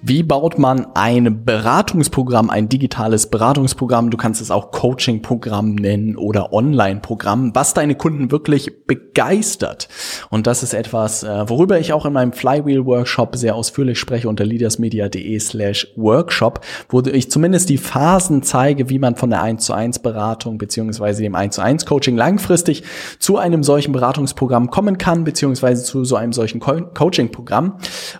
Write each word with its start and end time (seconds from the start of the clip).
Wie 0.00 0.22
baut 0.22 0.60
man 0.60 0.86
ein 0.94 1.44
Beratungsprogramm, 1.44 2.50
ein 2.50 2.68
digitales 2.68 3.30
Beratungsprogramm? 3.30 4.10
Du 4.10 4.16
kannst 4.16 4.40
es 4.40 4.52
auch 4.52 4.70
Coaching-Programm 4.70 5.74
nennen 5.74 6.16
oder 6.16 6.52
Online-Programm, 6.52 7.50
was 7.54 7.74
deine 7.74 7.96
Kunden 7.96 8.30
wirklich 8.30 8.86
begeistert. 8.86 9.88
Und 10.30 10.46
das 10.46 10.62
ist 10.62 10.72
etwas, 10.72 11.24
äh, 11.24 11.48
worüber 11.48 11.80
ich 11.80 11.92
auch 11.92 12.06
in 12.06 12.12
meinem 12.12 12.32
Flywheel-Workshop 12.32 13.34
sehr 13.34 13.56
ausführlich 13.56 13.98
spreche 13.98 14.28
unter 14.28 14.44
leadersmedia.de 14.44 15.36
slash 15.40 15.88
Workshop, 15.96 16.60
wo 16.88 17.00
ich 17.00 17.28
zumindest 17.28 17.68
die 17.68 17.78
Phasen 17.78 18.44
zeige, 18.44 18.90
wie 18.90 19.00
man 19.00 19.16
von 19.16 19.30
der 19.30 19.42
1 19.42 19.64
zu 19.64 19.72
1 19.72 19.98
Beratung 19.98 20.58
beziehungsweise 20.58 21.22
dem 21.22 21.34
1 21.34 21.56
zu 21.56 21.60
1 21.60 21.86
Coaching 21.86 22.16
langfristig 22.16 22.84
zu 23.18 23.36
einem 23.36 23.64
solchen 23.64 23.90
Beratungsprogramm 23.90 24.70
kommen 24.70 24.96
kann, 24.96 25.24
beziehungsweise 25.24 25.82
zu 25.82 26.04
so 26.04 26.14
einem 26.14 26.32
solchen 26.32 26.60
Co 26.60 26.82
Coaching-Programm. 26.94 27.78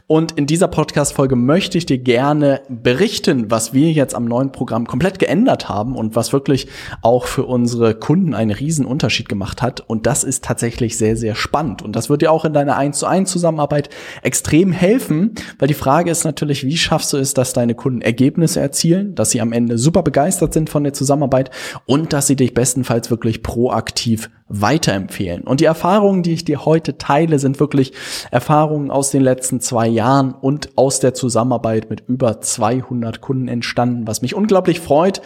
Und 0.08 0.32
in 0.32 0.46
dieser 0.46 0.66
Podcast-Folge 0.66 1.36
möchte 1.36 1.67
möchte 1.68 1.76
ich 1.76 1.84
dir 1.84 1.98
gerne 1.98 2.62
berichten, 2.70 3.50
was 3.50 3.74
wir 3.74 3.92
jetzt 3.92 4.14
am 4.14 4.24
neuen 4.24 4.52
Programm 4.52 4.86
komplett 4.86 5.18
geändert 5.18 5.68
haben 5.68 5.96
und 5.96 6.16
was 6.16 6.32
wirklich 6.32 6.66
auch 7.02 7.26
für 7.26 7.44
unsere 7.44 7.94
Kunden 7.94 8.32
einen 8.32 8.52
riesen 8.52 8.86
Unterschied 8.86 9.28
gemacht 9.28 9.60
hat. 9.60 9.80
Und 9.80 10.06
das 10.06 10.24
ist 10.24 10.44
tatsächlich 10.44 10.96
sehr, 10.96 11.14
sehr 11.14 11.34
spannend. 11.34 11.82
Und 11.82 11.94
das 11.94 12.08
wird 12.08 12.22
dir 12.22 12.32
auch 12.32 12.46
in 12.46 12.54
deiner 12.54 12.78
1 12.78 12.98
zu 12.98 13.04
1 13.04 13.30
Zusammenarbeit 13.30 13.90
extrem 14.22 14.72
helfen, 14.72 15.34
weil 15.58 15.68
die 15.68 15.74
Frage 15.74 16.10
ist 16.10 16.24
natürlich, 16.24 16.64
wie 16.64 16.78
schaffst 16.78 17.12
du 17.12 17.18
es, 17.18 17.34
dass 17.34 17.52
deine 17.52 17.74
Kunden 17.74 18.00
Ergebnisse 18.00 18.60
erzielen, 18.60 19.14
dass 19.14 19.30
sie 19.30 19.42
am 19.42 19.52
Ende 19.52 19.76
super 19.76 20.02
begeistert 20.02 20.54
sind 20.54 20.70
von 20.70 20.84
der 20.84 20.94
Zusammenarbeit 20.94 21.50
und 21.84 22.14
dass 22.14 22.28
sie 22.28 22.36
dich 22.36 22.54
bestenfalls 22.54 23.10
wirklich 23.10 23.42
proaktiv 23.42 24.30
weiterempfehlen. 24.48 25.42
Und 25.42 25.60
die 25.60 25.66
Erfahrungen, 25.66 26.22
die 26.22 26.32
ich 26.32 26.44
dir 26.44 26.64
heute 26.64 26.98
teile, 26.98 27.38
sind 27.38 27.60
wirklich 27.60 27.92
Erfahrungen 28.30 28.90
aus 28.90 29.10
den 29.10 29.22
letzten 29.22 29.60
zwei 29.60 29.86
Jahren 29.86 30.32
und 30.32 30.70
aus 30.76 31.00
der 31.00 31.14
Zusammenarbeit 31.14 31.90
mit 31.90 32.04
über 32.08 32.40
200 32.40 33.20
Kunden 33.20 33.48
entstanden, 33.48 34.06
was 34.06 34.22
mich 34.22 34.34
unglaublich 34.34 34.80
freut, 34.80 35.20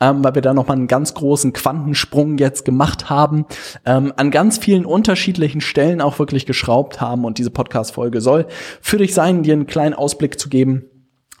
ähm, 0.00 0.24
weil 0.24 0.34
wir 0.34 0.42
da 0.42 0.54
nochmal 0.54 0.76
einen 0.76 0.88
ganz 0.88 1.14
großen 1.14 1.52
Quantensprung 1.52 2.38
jetzt 2.38 2.64
gemacht 2.64 3.10
haben, 3.10 3.46
ähm, 3.86 4.12
an 4.16 4.30
ganz 4.30 4.58
vielen 4.58 4.84
unterschiedlichen 4.84 5.60
Stellen 5.60 6.00
auch 6.00 6.18
wirklich 6.18 6.46
geschraubt 6.46 7.00
haben 7.00 7.24
und 7.24 7.38
diese 7.38 7.50
Podcast-Folge 7.50 8.20
soll 8.20 8.46
für 8.80 8.98
dich 8.98 9.14
sein, 9.14 9.42
dir 9.42 9.54
einen 9.54 9.66
kleinen 9.66 9.94
Ausblick 9.94 10.38
zu 10.38 10.48
geben, 10.48 10.86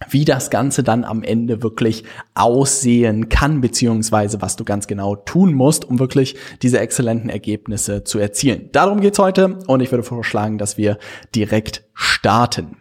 wie 0.08 0.24
das 0.24 0.50
Ganze 0.50 0.82
dann 0.82 1.04
am 1.04 1.22
Ende 1.22 1.62
wirklich 1.62 2.04
aussehen 2.34 3.28
kann, 3.28 3.60
beziehungsweise 3.60 4.42
was 4.42 4.56
du 4.56 4.64
ganz 4.64 4.86
genau 4.86 5.16
tun 5.16 5.54
musst, 5.54 5.84
um 5.84 5.98
wirklich 5.98 6.36
diese 6.62 6.78
exzellenten 6.80 7.30
Ergebnisse 7.30 8.04
zu 8.04 8.18
erzielen. 8.18 8.70
Darum 8.72 9.00
geht's 9.00 9.18
heute 9.18 9.58
und 9.66 9.80
ich 9.80 9.90
würde 9.90 10.02
vorschlagen, 10.02 10.58
dass 10.58 10.76
wir 10.76 10.98
direkt 11.34 11.84
starten. 11.94 12.78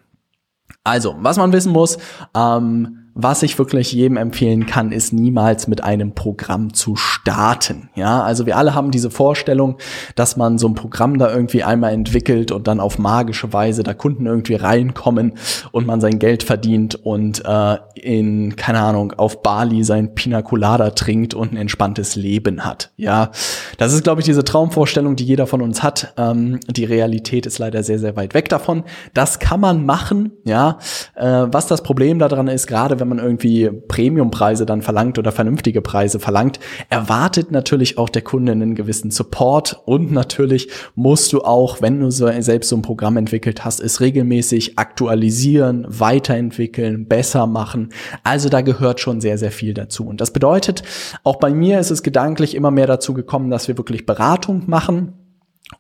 Also, 0.83 1.16
was 1.20 1.38
man 1.38 1.53
wissen 1.53 1.72
muss, 1.72 1.97
ähm, 2.36 3.03
was 3.16 3.44
ich 3.44 3.59
wirklich 3.59 3.92
jedem 3.92 4.17
empfehlen 4.17 4.66
kann, 4.66 4.92
ist 4.92 5.14
niemals 5.14 5.67
mit 5.67 5.83
einem 5.83 6.14
Programm 6.14 6.73
zu 6.73 6.95
starten. 6.95 7.89
Ja, 7.95 8.23
also 8.23 8.45
wir 8.45 8.58
alle 8.58 8.73
haben 8.73 8.89
diese 8.92 9.11
Vorstellung, 9.11 9.77
dass 10.15 10.36
man 10.36 10.58
so 10.58 10.67
ein 10.67 10.73
Programm 10.73 11.20
da 11.20 11.32
irgendwie 11.32 11.64
einmal 11.64 11.93
entwickelt 11.93 12.52
und 12.52 12.67
dann 12.67 12.80
auf 12.80 12.98
magische 12.98 13.54
Weise 13.54 13.83
da 13.83 13.93
Kunden 13.93 14.26
irgendwie 14.26 14.55
reinkommen 14.55 15.33
und 15.71 15.86
man 15.86 16.02
sein 16.02 16.17
Geld 16.17 16.42
verdient 16.43 16.95
und 16.95 17.43
äh, 17.45 17.77
in, 17.95 18.55
keine 18.55 18.80
Ahnung, 18.80 19.14
auf 19.14 19.43
Bali 19.43 19.83
sein 19.83 20.15
Pina 20.15 20.42
Colada 20.42 20.89
trinkt 20.92 21.36
und 21.36 21.54
ein 21.54 21.58
entspanntes 21.58 22.15
Leben 22.15 22.65
hat. 22.65 22.92
Ja, 22.98 23.30
das 23.77 23.93
ist, 23.93 24.04
glaube 24.04 24.21
ich, 24.21 24.26
diese 24.26 24.43
Traumvorstellung, 24.43 25.15
die 25.15 25.23
jeder 25.23 25.45
von 25.45 25.61
uns 25.61 25.83
hat. 25.83 26.14
Ähm, 26.17 26.59
die 26.67 26.86
Realität 26.86 27.45
ist 27.45 27.59
leider 27.59 27.83
sehr, 27.83 27.99
sehr 27.99 28.15
weit 28.15 28.33
weg 28.33 28.49
davon. 28.49 28.83
Das 29.14 29.38
kann 29.38 29.59
man 29.59 29.86
machen, 29.86 30.32
ja. 30.45 30.80
Äh, 31.15 31.45
was 31.52 31.67
das 31.67 31.83
Problem 31.83 32.17
daran 32.17 32.48
ist, 32.48 32.65
gerade 32.65 33.02
wenn 33.03 33.09
man 33.09 33.19
irgendwie 33.19 33.69
Premiumpreise 33.69 34.65
dann 34.65 34.81
verlangt 34.81 35.19
oder 35.19 35.33
vernünftige 35.33 35.81
Preise 35.81 36.19
verlangt, 36.19 36.59
erwartet 36.89 37.52
natürlich 37.52 37.97
auch 37.97 38.08
der 38.08 38.21
Kunde 38.21 38.53
einen 38.53 38.75
gewissen 38.75 39.11
Support 39.11 39.81
und 39.86 40.14
natürlich 40.14 40.69
musst 40.95 41.33
du 41.33 41.41
auch, 41.41 41.81
wenn 41.81 41.99
du 41.99 42.11
so, 42.11 42.30
selbst 42.39 42.69
so 42.69 42.77
ein 42.77 42.81
Programm 42.81 43.17
entwickelt 43.17 43.65
hast, 43.65 43.81
es 43.81 43.99
regelmäßig 43.99 44.80
aktualisieren, 44.80 45.86
weiterentwickeln, 45.89 47.09
besser 47.09 47.45
machen. 47.45 47.89
Also 48.23 48.47
da 48.47 48.61
gehört 48.61 49.02
schon 49.02 49.20
sehr, 49.20 49.37
sehr 49.37 49.52
viel 49.52 49.73
dazu. 49.73 50.08
Und 50.08 50.21
das 50.21 50.31
bedeutet, 50.31 50.83
auch 51.25 51.35
bei 51.35 51.53
mir 51.53 51.81
ist 51.81 51.91
es 51.91 52.03
gedanklich 52.03 52.55
immer 52.55 52.71
mehr 52.71 52.87
dazu 52.87 53.14
gekommen, 53.14 53.49
dass 53.49 53.67
wir 53.67 53.77
wirklich 53.77 54.05
Beratung 54.05 54.64
machen 54.67 55.23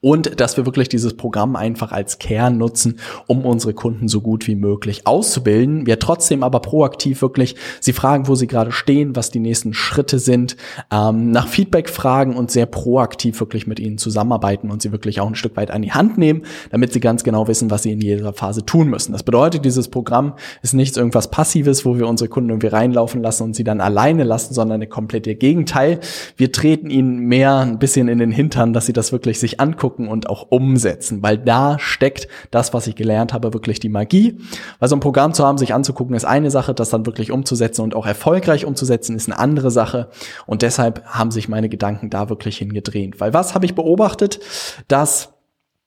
und 0.01 0.39
dass 0.39 0.57
wir 0.57 0.65
wirklich 0.65 0.89
dieses 0.89 1.15
Programm 1.15 1.55
einfach 1.55 1.91
als 1.91 2.19
Kern 2.19 2.57
nutzen, 2.57 2.99
um 3.27 3.45
unsere 3.45 3.73
Kunden 3.73 4.07
so 4.07 4.21
gut 4.21 4.47
wie 4.47 4.55
möglich 4.55 5.05
auszubilden. 5.05 5.85
Wir 5.85 5.99
trotzdem 5.99 6.43
aber 6.43 6.59
proaktiv 6.59 7.21
wirklich 7.21 7.55
sie 7.79 7.93
fragen, 7.93 8.27
wo 8.27 8.35
sie 8.35 8.47
gerade 8.47 8.71
stehen, 8.71 9.15
was 9.15 9.31
die 9.31 9.39
nächsten 9.39 9.73
Schritte 9.73 10.19
sind, 10.19 10.57
ähm, 10.91 11.31
nach 11.31 11.47
Feedback 11.47 11.89
fragen 11.89 12.35
und 12.35 12.51
sehr 12.51 12.65
proaktiv 12.65 13.39
wirklich 13.39 13.67
mit 13.67 13.79
ihnen 13.79 13.97
zusammenarbeiten 13.97 14.71
und 14.71 14.81
sie 14.81 14.91
wirklich 14.91 15.19
auch 15.19 15.27
ein 15.27 15.35
Stück 15.35 15.55
weit 15.57 15.71
an 15.71 15.81
die 15.81 15.91
Hand 15.91 16.17
nehmen, 16.17 16.43
damit 16.71 16.93
sie 16.93 16.99
ganz 16.99 17.23
genau 17.23 17.47
wissen, 17.47 17.71
was 17.71 17.83
sie 17.83 17.91
in 17.91 18.01
jeder 18.01 18.33
Phase 18.33 18.65
tun 18.65 18.89
müssen. 18.89 19.11
Das 19.11 19.23
bedeutet, 19.23 19.65
dieses 19.65 19.87
Programm 19.87 20.33
ist 20.61 20.73
nichts 20.73 20.97
irgendwas 20.97 21.29
Passives, 21.29 21.85
wo 21.85 21.97
wir 21.97 22.07
unsere 22.07 22.29
Kunden 22.29 22.49
irgendwie 22.49 22.67
reinlaufen 22.67 23.21
lassen 23.21 23.43
und 23.43 23.55
sie 23.55 23.63
dann 23.63 23.81
alleine 23.81 24.23
lassen, 24.23 24.53
sondern 24.53 24.75
eine 24.75 24.87
komplette 24.87 25.35
Gegenteil. 25.35 25.99
Wir 26.37 26.51
treten 26.51 26.89
ihnen 26.89 27.19
mehr 27.19 27.59
ein 27.59 27.79
bisschen 27.79 28.07
in 28.07 28.19
den 28.19 28.31
Hintern, 28.31 28.73
dass 28.73 28.85
sie 28.85 28.93
das 28.93 29.11
wirklich 29.11 29.39
sich 29.39 29.59
angucken 29.59 29.82
angucken 29.83 30.07
und 30.07 30.29
auch 30.29 30.47
umsetzen, 30.49 31.21
weil 31.21 31.37
da 31.37 31.77
steckt 31.77 32.27
das, 32.51 32.73
was 32.73 32.87
ich 32.87 32.95
gelernt 32.95 33.33
habe, 33.33 33.53
wirklich 33.53 33.79
die 33.79 33.89
Magie. 33.89 34.39
Weil 34.79 34.89
so 34.89 34.95
ein 34.95 35.01
Programm 35.01 35.33
zu 35.33 35.45
haben, 35.45 35.57
sich 35.57 35.73
anzugucken, 35.73 36.15
ist 36.15 36.25
eine 36.25 36.51
Sache, 36.51 36.73
das 36.73 36.89
dann 36.89 37.05
wirklich 37.05 37.31
umzusetzen 37.31 37.81
und 37.81 37.95
auch 37.95 38.05
erfolgreich 38.05 38.65
umzusetzen, 38.65 39.15
ist 39.15 39.29
eine 39.29 39.37
andere 39.37 39.71
Sache. 39.71 40.09
Und 40.45 40.61
deshalb 40.61 41.03
haben 41.05 41.31
sich 41.31 41.49
meine 41.49 41.67
Gedanken 41.67 42.09
da 42.09 42.29
wirklich 42.29 42.57
hingedreht. 42.57 43.19
Weil 43.19 43.33
was 43.33 43.55
habe 43.55 43.65
ich 43.65 43.75
beobachtet? 43.75 44.39
Dass 44.87 45.32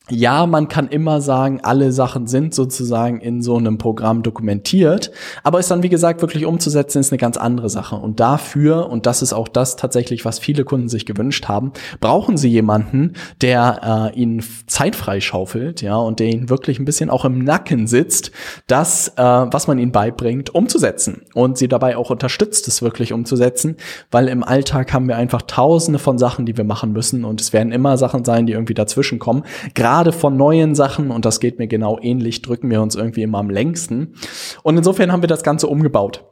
ja, 0.08 0.46
man 0.46 0.68
kann 0.68 0.86
immer 0.86 1.20
sagen, 1.20 1.60
alle 1.62 1.90
Sachen 1.90 2.28
sind 2.28 2.54
sozusagen 2.54 3.20
in 3.20 3.42
so 3.42 3.56
einem 3.56 3.76
Programm 3.76 4.22
dokumentiert, 4.22 5.10
aber 5.42 5.58
es 5.58 5.66
dann, 5.66 5.82
wie 5.82 5.88
gesagt, 5.88 6.20
wirklich 6.20 6.46
umzusetzen, 6.46 7.00
ist 7.00 7.10
eine 7.10 7.18
ganz 7.18 7.36
andere 7.36 7.68
Sache. 7.68 7.96
Und 7.96 8.20
dafür, 8.20 8.88
und 8.88 9.06
das 9.06 9.20
ist 9.20 9.32
auch 9.32 9.48
das 9.48 9.74
tatsächlich, 9.74 10.24
was 10.24 10.38
viele 10.38 10.64
Kunden 10.64 10.88
sich 10.88 11.06
gewünscht 11.06 11.48
haben, 11.48 11.72
brauchen 12.00 12.36
sie 12.36 12.48
jemanden, 12.48 13.14
der 13.40 14.12
äh, 14.14 14.18
ihnen 14.18 14.44
Zeit 14.68 14.94
freischaufelt, 14.94 15.82
ja, 15.82 15.96
und 15.96 16.20
der 16.20 16.28
ihnen 16.28 16.50
wirklich 16.50 16.78
ein 16.78 16.84
bisschen 16.84 17.10
auch 17.10 17.24
im 17.24 17.42
Nacken 17.42 17.88
sitzt, 17.88 18.30
das, 18.68 19.08
äh, 19.16 19.22
was 19.22 19.66
man 19.66 19.78
ihnen 19.78 19.92
beibringt, 19.92 20.54
umzusetzen. 20.54 21.22
Und 21.34 21.58
sie 21.58 21.66
dabei 21.66 21.96
auch 21.96 22.10
unterstützt, 22.10 22.68
es 22.68 22.80
wirklich 22.80 23.12
umzusetzen, 23.12 23.76
weil 24.12 24.28
im 24.28 24.44
Alltag 24.44 24.92
haben 24.92 25.08
wir 25.08 25.16
einfach 25.16 25.42
tausende 25.42 25.98
von 25.98 26.16
Sachen, 26.16 26.46
die 26.46 26.56
wir 26.56 26.64
machen 26.64 26.92
müssen 26.92 27.24
und 27.24 27.40
es 27.40 27.52
werden 27.52 27.72
immer 27.72 27.98
Sachen 27.98 28.24
sein, 28.24 28.46
die 28.46 28.52
irgendwie 28.52 28.74
dazwischen 28.74 29.18
kommen. 29.18 29.42
Gerade 29.74 29.95
gerade 29.96 30.12
von 30.12 30.36
neuen 30.36 30.74
Sachen, 30.74 31.10
und 31.10 31.24
das 31.24 31.40
geht 31.40 31.58
mir 31.58 31.68
genau 31.68 31.98
ähnlich, 32.02 32.42
drücken 32.42 32.68
wir 32.68 32.82
uns 32.82 32.96
irgendwie 32.96 33.22
immer 33.22 33.38
am 33.38 33.48
längsten. 33.48 34.14
Und 34.62 34.76
insofern 34.76 35.10
haben 35.10 35.22
wir 35.22 35.26
das 35.26 35.42
Ganze 35.42 35.68
umgebaut. 35.68 36.22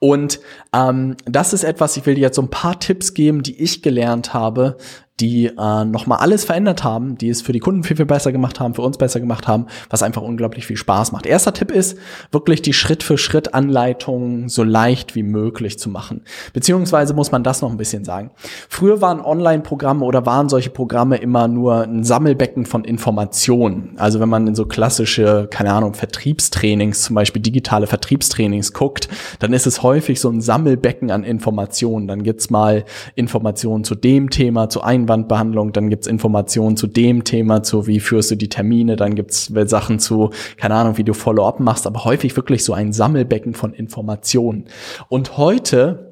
Und 0.00 0.40
ähm, 0.72 1.16
das 1.26 1.52
ist 1.52 1.64
etwas, 1.64 1.98
ich 1.98 2.06
will 2.06 2.14
dir 2.14 2.22
jetzt 2.22 2.36
so 2.36 2.42
ein 2.42 2.48
paar 2.48 2.80
Tipps 2.80 3.12
geben, 3.12 3.42
die 3.42 3.62
ich 3.62 3.82
gelernt 3.82 4.32
habe, 4.32 4.78
die 5.20 5.46
äh, 5.46 5.84
nochmal 5.84 6.18
alles 6.18 6.44
verändert 6.44 6.84
haben, 6.84 7.18
die 7.18 7.28
es 7.28 7.42
für 7.42 7.52
die 7.52 7.58
Kunden 7.58 7.82
viel, 7.82 7.96
viel 7.96 8.06
besser 8.06 8.32
gemacht 8.32 8.60
haben, 8.60 8.74
für 8.74 8.82
uns 8.82 8.98
besser 8.98 9.20
gemacht 9.20 9.48
haben, 9.48 9.66
was 9.90 10.02
einfach 10.02 10.22
unglaublich 10.22 10.66
viel 10.66 10.76
Spaß 10.76 11.12
macht. 11.12 11.26
Erster 11.26 11.52
Tipp 11.52 11.70
ist, 11.70 11.98
wirklich 12.30 12.62
die 12.62 12.72
Schritt-für-Schritt-Anleitung 12.72 14.48
so 14.48 14.62
leicht 14.62 15.14
wie 15.14 15.22
möglich 15.22 15.78
zu 15.78 15.90
machen. 15.90 16.22
Beziehungsweise 16.52 17.14
muss 17.14 17.32
man 17.32 17.42
das 17.42 17.62
noch 17.62 17.70
ein 17.70 17.76
bisschen 17.76 18.04
sagen. 18.04 18.30
Früher 18.68 19.00
waren 19.00 19.20
Online-Programme 19.20 20.04
oder 20.04 20.24
waren 20.26 20.48
solche 20.48 20.70
Programme 20.70 21.16
immer 21.16 21.48
nur 21.48 21.82
ein 21.82 22.04
Sammelbecken 22.04 22.66
von 22.66 22.84
Informationen. 22.84 23.94
Also 23.96 24.20
wenn 24.20 24.28
man 24.28 24.46
in 24.46 24.54
so 24.54 24.66
klassische, 24.66 25.48
keine 25.50 25.72
Ahnung, 25.72 25.94
Vertriebstrainings, 25.94 27.02
zum 27.02 27.14
Beispiel 27.14 27.42
digitale 27.42 27.86
Vertriebstrainings 27.86 28.72
guckt, 28.72 29.08
dann 29.40 29.52
ist 29.52 29.66
es 29.66 29.82
häufig 29.82 30.20
so 30.20 30.30
ein 30.30 30.40
Sammelbecken 30.40 31.10
an 31.10 31.24
Informationen. 31.24 32.06
Dann 32.06 32.22
gibt's 32.22 32.50
mal 32.50 32.84
Informationen 33.14 33.84
zu 33.84 33.94
dem 33.94 34.30
Thema, 34.30 34.68
zu 34.68 34.82
einem 34.82 35.07
Einwandbehandlung, 35.08 35.72
dann 35.72 35.90
gibt's 35.90 36.06
Informationen 36.06 36.76
zu 36.76 36.86
dem 36.86 37.24
Thema, 37.24 37.62
zu 37.62 37.86
wie 37.86 38.00
führst 38.00 38.30
du 38.30 38.36
die 38.36 38.48
Termine, 38.48 38.96
dann 38.96 39.14
gibt's 39.14 39.52
Sachen 39.66 39.98
zu, 39.98 40.30
keine 40.56 40.74
Ahnung, 40.74 40.98
wie 40.98 41.04
du 41.04 41.14
Follow-up 41.14 41.60
machst, 41.60 41.86
aber 41.86 42.04
häufig 42.04 42.36
wirklich 42.36 42.64
so 42.64 42.72
ein 42.72 42.92
Sammelbecken 42.92 43.54
von 43.54 43.72
Informationen. 43.72 44.66
Und 45.08 45.36
heute 45.36 46.08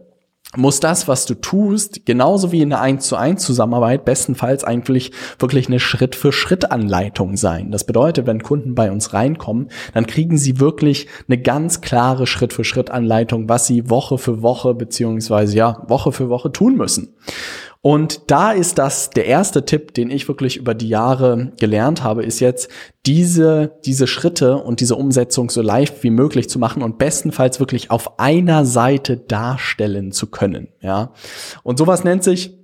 muss 0.54 0.80
das, 0.80 1.08
was 1.08 1.26
du 1.26 1.34
tust, 1.34 2.06
genauso 2.06 2.52
wie 2.52 2.62
in 2.62 2.70
der 2.70 2.80
1 2.80 3.06
zu 3.06 3.16
1 3.16 3.42
Zusammenarbeit, 3.42 4.04
bestenfalls 4.04 4.64
eigentlich 4.64 5.12
wirklich 5.38 5.66
eine 5.66 5.80
Schritt-für-Schritt-Anleitung 5.80 7.36
sein. 7.36 7.72
Das 7.72 7.84
bedeutet, 7.84 8.26
wenn 8.26 8.42
Kunden 8.42 8.74
bei 8.74 8.90
uns 8.90 9.12
reinkommen, 9.12 9.68
dann 9.92 10.06
kriegen 10.06 10.38
sie 10.38 10.60
wirklich 10.60 11.08
eine 11.28 11.38
ganz 11.38 11.80
klare 11.80 12.26
Schritt-für-Schritt-Anleitung, 12.26 13.48
was 13.48 13.66
sie 13.66 13.90
Woche 13.90 14.18
für 14.18 14.40
Woche 14.40 14.74
beziehungsweise 14.74 15.56
ja, 15.56 15.84
Woche 15.88 16.12
für 16.12 16.28
Woche 16.28 16.52
tun 16.52 16.76
müssen. 16.76 17.14
Und 17.86 18.32
da 18.32 18.50
ist 18.50 18.78
das 18.78 19.10
der 19.10 19.26
erste 19.26 19.64
Tipp, 19.64 19.94
den 19.94 20.10
ich 20.10 20.26
wirklich 20.26 20.56
über 20.56 20.74
die 20.74 20.88
Jahre 20.88 21.52
gelernt 21.60 22.02
habe, 22.02 22.24
ist 22.24 22.40
jetzt 22.40 22.68
diese, 23.06 23.78
diese 23.84 24.08
Schritte 24.08 24.56
und 24.56 24.80
diese 24.80 24.96
Umsetzung 24.96 25.50
so 25.50 25.62
leicht 25.62 26.02
wie 26.02 26.10
möglich 26.10 26.48
zu 26.48 26.58
machen 26.58 26.82
und 26.82 26.98
bestenfalls 26.98 27.60
wirklich 27.60 27.92
auf 27.92 28.18
einer 28.18 28.64
Seite 28.64 29.16
darstellen 29.16 30.10
zu 30.10 30.26
können. 30.26 30.66
Ja. 30.80 31.12
Und 31.62 31.78
sowas 31.78 32.02
nennt 32.02 32.24
sich 32.24 32.55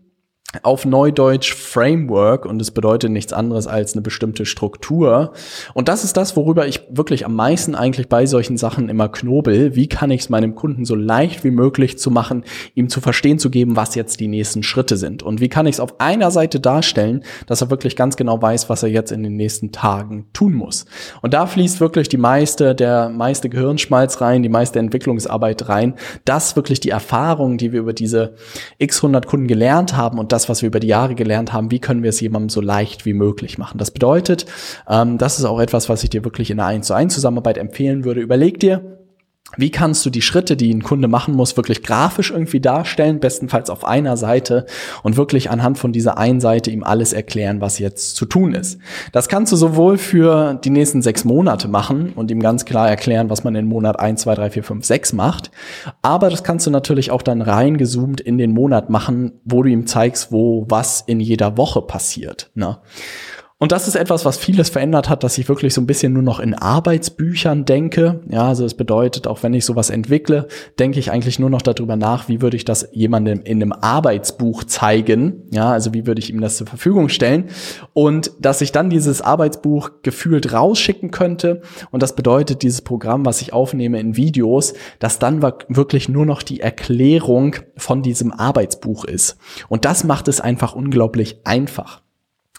auf 0.62 0.84
Neudeutsch 0.84 1.54
Framework 1.54 2.44
und 2.44 2.60
es 2.60 2.70
bedeutet 2.70 3.10
nichts 3.10 3.32
anderes 3.32 3.66
als 3.66 3.94
eine 3.94 4.02
bestimmte 4.02 4.44
Struktur. 4.44 5.32
Und 5.74 5.88
das 5.88 6.04
ist 6.04 6.16
das, 6.16 6.36
worüber 6.36 6.66
ich 6.66 6.82
wirklich 6.90 7.24
am 7.24 7.34
meisten 7.34 7.74
eigentlich 7.74 8.08
bei 8.08 8.26
solchen 8.26 8.58
Sachen 8.58 8.88
immer 8.88 9.08
knobel. 9.08 9.74
Wie 9.74 9.88
kann 9.88 10.10
ich 10.10 10.22
es 10.22 10.28
meinem 10.28 10.54
Kunden 10.54 10.84
so 10.84 10.94
leicht 10.94 11.42
wie 11.44 11.50
möglich 11.50 11.98
zu 11.98 12.10
machen, 12.10 12.44
ihm 12.74 12.88
zu 12.88 13.00
verstehen 13.00 13.38
zu 13.38 13.50
geben, 13.50 13.76
was 13.76 13.94
jetzt 13.94 14.20
die 14.20 14.28
nächsten 14.28 14.62
Schritte 14.62 14.96
sind? 14.96 15.22
Und 15.22 15.40
wie 15.40 15.48
kann 15.48 15.66
ich 15.66 15.76
es 15.76 15.80
auf 15.80 16.00
einer 16.00 16.30
Seite 16.30 16.60
darstellen, 16.60 17.24
dass 17.46 17.62
er 17.62 17.70
wirklich 17.70 17.96
ganz 17.96 18.16
genau 18.16 18.40
weiß, 18.40 18.68
was 18.68 18.82
er 18.82 18.90
jetzt 18.90 19.12
in 19.12 19.22
den 19.22 19.36
nächsten 19.36 19.72
Tagen 19.72 20.26
tun 20.32 20.54
muss? 20.54 20.84
Und 21.22 21.32
da 21.32 21.46
fließt 21.46 21.80
wirklich 21.80 22.08
die 22.08 22.18
meiste, 22.18 22.74
der 22.74 23.08
meiste 23.08 23.48
Gehirnschmalz 23.48 24.20
rein, 24.20 24.42
die 24.42 24.48
meiste 24.48 24.78
Entwicklungsarbeit 24.78 25.68
rein, 25.68 25.94
dass 26.24 26.56
wirklich 26.56 26.80
die 26.80 26.90
Erfahrungen, 26.90 27.56
die 27.56 27.72
wir 27.72 27.80
über 27.80 27.92
diese 27.92 28.34
x 28.78 28.98
100 28.98 29.26
Kunden 29.26 29.46
gelernt 29.46 29.96
haben 29.96 30.18
und 30.18 30.32
das 30.32 30.41
das, 30.42 30.48
was 30.48 30.62
wir 30.62 30.66
über 30.66 30.80
die 30.80 30.88
Jahre 30.88 31.14
gelernt 31.14 31.52
haben, 31.52 31.70
wie 31.70 31.78
können 31.78 32.02
wir 32.02 32.10
es 32.10 32.20
jemandem 32.20 32.48
so 32.48 32.60
leicht 32.60 33.06
wie 33.06 33.12
möglich 33.12 33.58
machen. 33.58 33.78
Das 33.78 33.90
bedeutet, 33.90 34.46
ähm, 34.88 35.18
das 35.18 35.38
ist 35.38 35.44
auch 35.44 35.60
etwas, 35.60 35.88
was 35.88 36.02
ich 36.02 36.10
dir 36.10 36.24
wirklich 36.24 36.50
in 36.50 36.58
einer 36.58 36.68
1 36.68 36.86
zu 36.86 36.94
1 36.94 37.14
Zusammenarbeit 37.14 37.58
empfehlen 37.58 38.04
würde. 38.04 38.20
Überleg 38.20 38.58
dir, 38.58 39.01
wie 39.56 39.70
kannst 39.70 40.04
du 40.06 40.10
die 40.10 40.22
Schritte, 40.22 40.56
die 40.56 40.72
ein 40.72 40.82
Kunde 40.82 41.08
machen 41.08 41.34
muss, 41.34 41.56
wirklich 41.56 41.82
grafisch 41.82 42.30
irgendwie 42.30 42.60
darstellen, 42.60 43.20
bestenfalls 43.20 43.70
auf 43.70 43.84
einer 43.84 44.16
Seite 44.16 44.66
und 45.02 45.16
wirklich 45.16 45.50
anhand 45.50 45.78
von 45.78 45.92
dieser 45.92 46.18
einen 46.18 46.40
Seite 46.40 46.70
ihm 46.70 46.84
alles 46.84 47.12
erklären, 47.12 47.60
was 47.60 47.78
jetzt 47.78 48.16
zu 48.16 48.26
tun 48.26 48.54
ist. 48.54 48.78
Das 49.12 49.28
kannst 49.28 49.52
du 49.52 49.56
sowohl 49.56 49.98
für 49.98 50.54
die 50.54 50.70
nächsten 50.70 51.02
sechs 51.02 51.24
Monate 51.24 51.68
machen 51.68 52.12
und 52.14 52.30
ihm 52.30 52.40
ganz 52.40 52.64
klar 52.64 52.88
erklären, 52.88 53.30
was 53.30 53.44
man 53.44 53.54
in 53.54 53.66
Monat 53.66 54.00
1, 54.00 54.22
2, 54.22 54.34
3, 54.34 54.50
4, 54.50 54.64
5, 54.64 54.84
6 54.84 55.12
macht. 55.12 55.50
Aber 56.00 56.30
das 56.30 56.44
kannst 56.44 56.66
du 56.66 56.70
natürlich 56.70 57.10
auch 57.10 57.22
dann 57.22 57.42
reingezoomt 57.42 58.20
in 58.20 58.38
den 58.38 58.52
Monat 58.52 58.90
machen, 58.90 59.40
wo 59.44 59.62
du 59.62 59.70
ihm 59.70 59.86
zeigst, 59.86 60.32
wo 60.32 60.66
was 60.68 61.02
in 61.06 61.20
jeder 61.20 61.56
Woche 61.56 61.82
passiert. 61.82 62.50
Ne? 62.54 62.78
Und 63.62 63.70
das 63.70 63.86
ist 63.86 63.94
etwas, 63.94 64.24
was 64.24 64.38
vieles 64.38 64.70
verändert 64.70 65.08
hat, 65.08 65.22
dass 65.22 65.38
ich 65.38 65.48
wirklich 65.48 65.72
so 65.72 65.80
ein 65.80 65.86
bisschen 65.86 66.12
nur 66.12 66.24
noch 66.24 66.40
in 66.40 66.52
Arbeitsbüchern 66.52 67.64
denke. 67.64 68.18
Ja, 68.28 68.48
also 68.48 68.64
es 68.64 68.74
bedeutet, 68.74 69.28
auch 69.28 69.44
wenn 69.44 69.54
ich 69.54 69.64
sowas 69.64 69.88
entwickle, 69.88 70.48
denke 70.80 70.98
ich 70.98 71.12
eigentlich 71.12 71.38
nur 71.38 71.48
noch 71.48 71.62
darüber 71.62 71.94
nach, 71.94 72.28
wie 72.28 72.42
würde 72.42 72.56
ich 72.56 72.64
das 72.64 72.88
jemandem 72.90 73.42
in 73.42 73.62
einem 73.62 73.72
Arbeitsbuch 73.72 74.64
zeigen. 74.64 75.44
Ja, 75.52 75.70
also 75.70 75.94
wie 75.94 76.08
würde 76.08 76.18
ich 76.18 76.30
ihm 76.30 76.40
das 76.40 76.56
zur 76.56 76.66
Verfügung 76.66 77.08
stellen. 77.08 77.50
Und 77.92 78.32
dass 78.40 78.62
ich 78.62 78.72
dann 78.72 78.90
dieses 78.90 79.22
Arbeitsbuch 79.22 79.90
gefühlt 80.02 80.52
rausschicken 80.52 81.12
könnte. 81.12 81.62
Und 81.92 82.02
das 82.02 82.16
bedeutet, 82.16 82.62
dieses 82.62 82.82
Programm, 82.82 83.24
was 83.24 83.42
ich 83.42 83.52
aufnehme 83.52 84.00
in 84.00 84.16
Videos, 84.16 84.74
dass 84.98 85.20
dann 85.20 85.40
wirklich 85.40 86.08
nur 86.08 86.26
noch 86.26 86.42
die 86.42 86.58
Erklärung 86.58 87.54
von 87.76 88.02
diesem 88.02 88.32
Arbeitsbuch 88.32 89.04
ist. 89.04 89.36
Und 89.68 89.84
das 89.84 90.02
macht 90.02 90.26
es 90.26 90.40
einfach 90.40 90.74
unglaublich 90.74 91.38
einfach. 91.44 92.01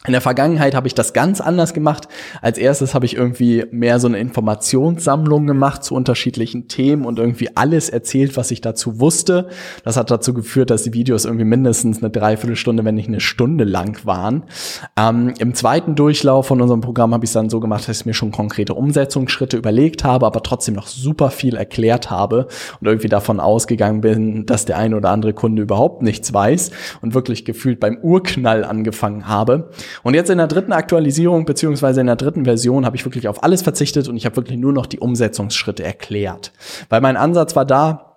In 0.06 0.12
der 0.12 0.20
Vergangenheit 0.20 0.76
habe 0.76 0.88
ich 0.88 0.96
das 0.96 1.14
ganz 1.14 1.40
anders 1.40 1.74
gemacht. 1.74 2.10
Als 2.42 2.58
erstes 2.58 2.94
habe 2.94 3.06
ich 3.06 3.16
irgendwie 3.16 3.66
mehr 3.72 4.02
so 4.02 4.08
eine 4.10 4.20
Informationssammlung 4.20 5.48
gemacht 5.48 5.82
zu 5.86 5.96
unterschiedlichen 5.96 6.68
Themen 6.68 7.06
und 7.06 7.20
irgendwie 7.20 7.56
alles 7.56 7.88
erzählt, 7.88 8.36
was 8.36 8.52
ich 8.52 8.60
dazu 8.60 9.00
wusste. 9.00 9.48
Das 9.86 9.96
hat 9.96 10.12
dazu 10.12 10.34
geführt, 10.34 10.72
dass 10.72 10.84
die 10.84 10.94
Videos 10.94 11.24
irgendwie 11.24 11.46
mindestens 11.46 12.00
eine 12.00 12.10
Dreiviertelstunde, 12.10 12.84
wenn 12.84 12.96
nicht 12.96 13.08
eine 13.08 13.22
Stunde 13.22 13.64
lang 13.64 14.06
waren. 14.06 14.44
Ähm, 14.98 15.36
Im 15.40 15.54
zweiten 15.54 15.96
Durchlauf 15.96 16.48
von 16.48 16.62
unserem 16.62 16.82
Programm 16.82 17.14
habe 17.14 17.24
ich 17.24 17.30
es 17.30 17.34
dann 17.34 17.50
so 17.50 17.62
gemacht, 17.62 17.88
dass 17.88 18.02
ich 18.02 18.06
mir 18.06 18.14
schon 18.14 18.34
konkrete 18.34 18.74
Umsetzungsschritte 18.74 19.56
überlegt 19.56 20.04
habe, 20.04 20.26
aber 20.26 20.44
trotzdem 20.44 20.76
noch 20.76 20.88
super 20.88 21.32
viel 21.32 21.56
erklärt 21.56 22.12
habe 22.12 22.48
und 22.82 22.88
irgendwie 22.88 23.08
davon 23.08 23.40
ausgegangen 23.40 24.02
bin, 24.02 24.46
dass 24.48 24.66
der 24.66 24.80
eine 24.80 24.98
oder 24.98 25.12
andere 25.12 25.32
Kunde 25.32 25.62
überhaupt 25.62 26.02
nichts 26.02 26.34
weiß 26.34 26.72
und 27.02 27.14
wirklich 27.14 27.46
gefühlt 27.46 27.80
beim 27.80 28.00
Urknall 28.02 28.66
angefangen 28.66 29.30
habe. 29.30 29.70
Und 30.02 30.14
jetzt 30.14 30.30
in 30.30 30.38
der 30.38 30.48
dritten 30.48 30.74
Aktualisierung 30.74 31.46
beziehungsweise 31.46 32.02
in 32.02 32.08
der 32.08 32.16
dritten 32.16 32.46
Version 32.46 32.86
habe 32.86 32.96
ich 32.96 33.06
wirklich 33.06 33.28
auf 33.28 33.44
alles 33.44 33.62
verzichtet 33.62 34.08
und 34.08 34.18
ich 34.18 34.26
habe 34.26 34.36
wirklich 34.36 34.58
nur 34.58 34.74
noch 34.74 34.86
die 34.86 35.00
Umsetzungsschritte 35.00 35.84
erklärt. 35.84 36.52
Weil 36.90 37.02
mein 37.02 37.18
Ansatz 37.18 37.56
war 37.56 37.66
da, 37.66 38.13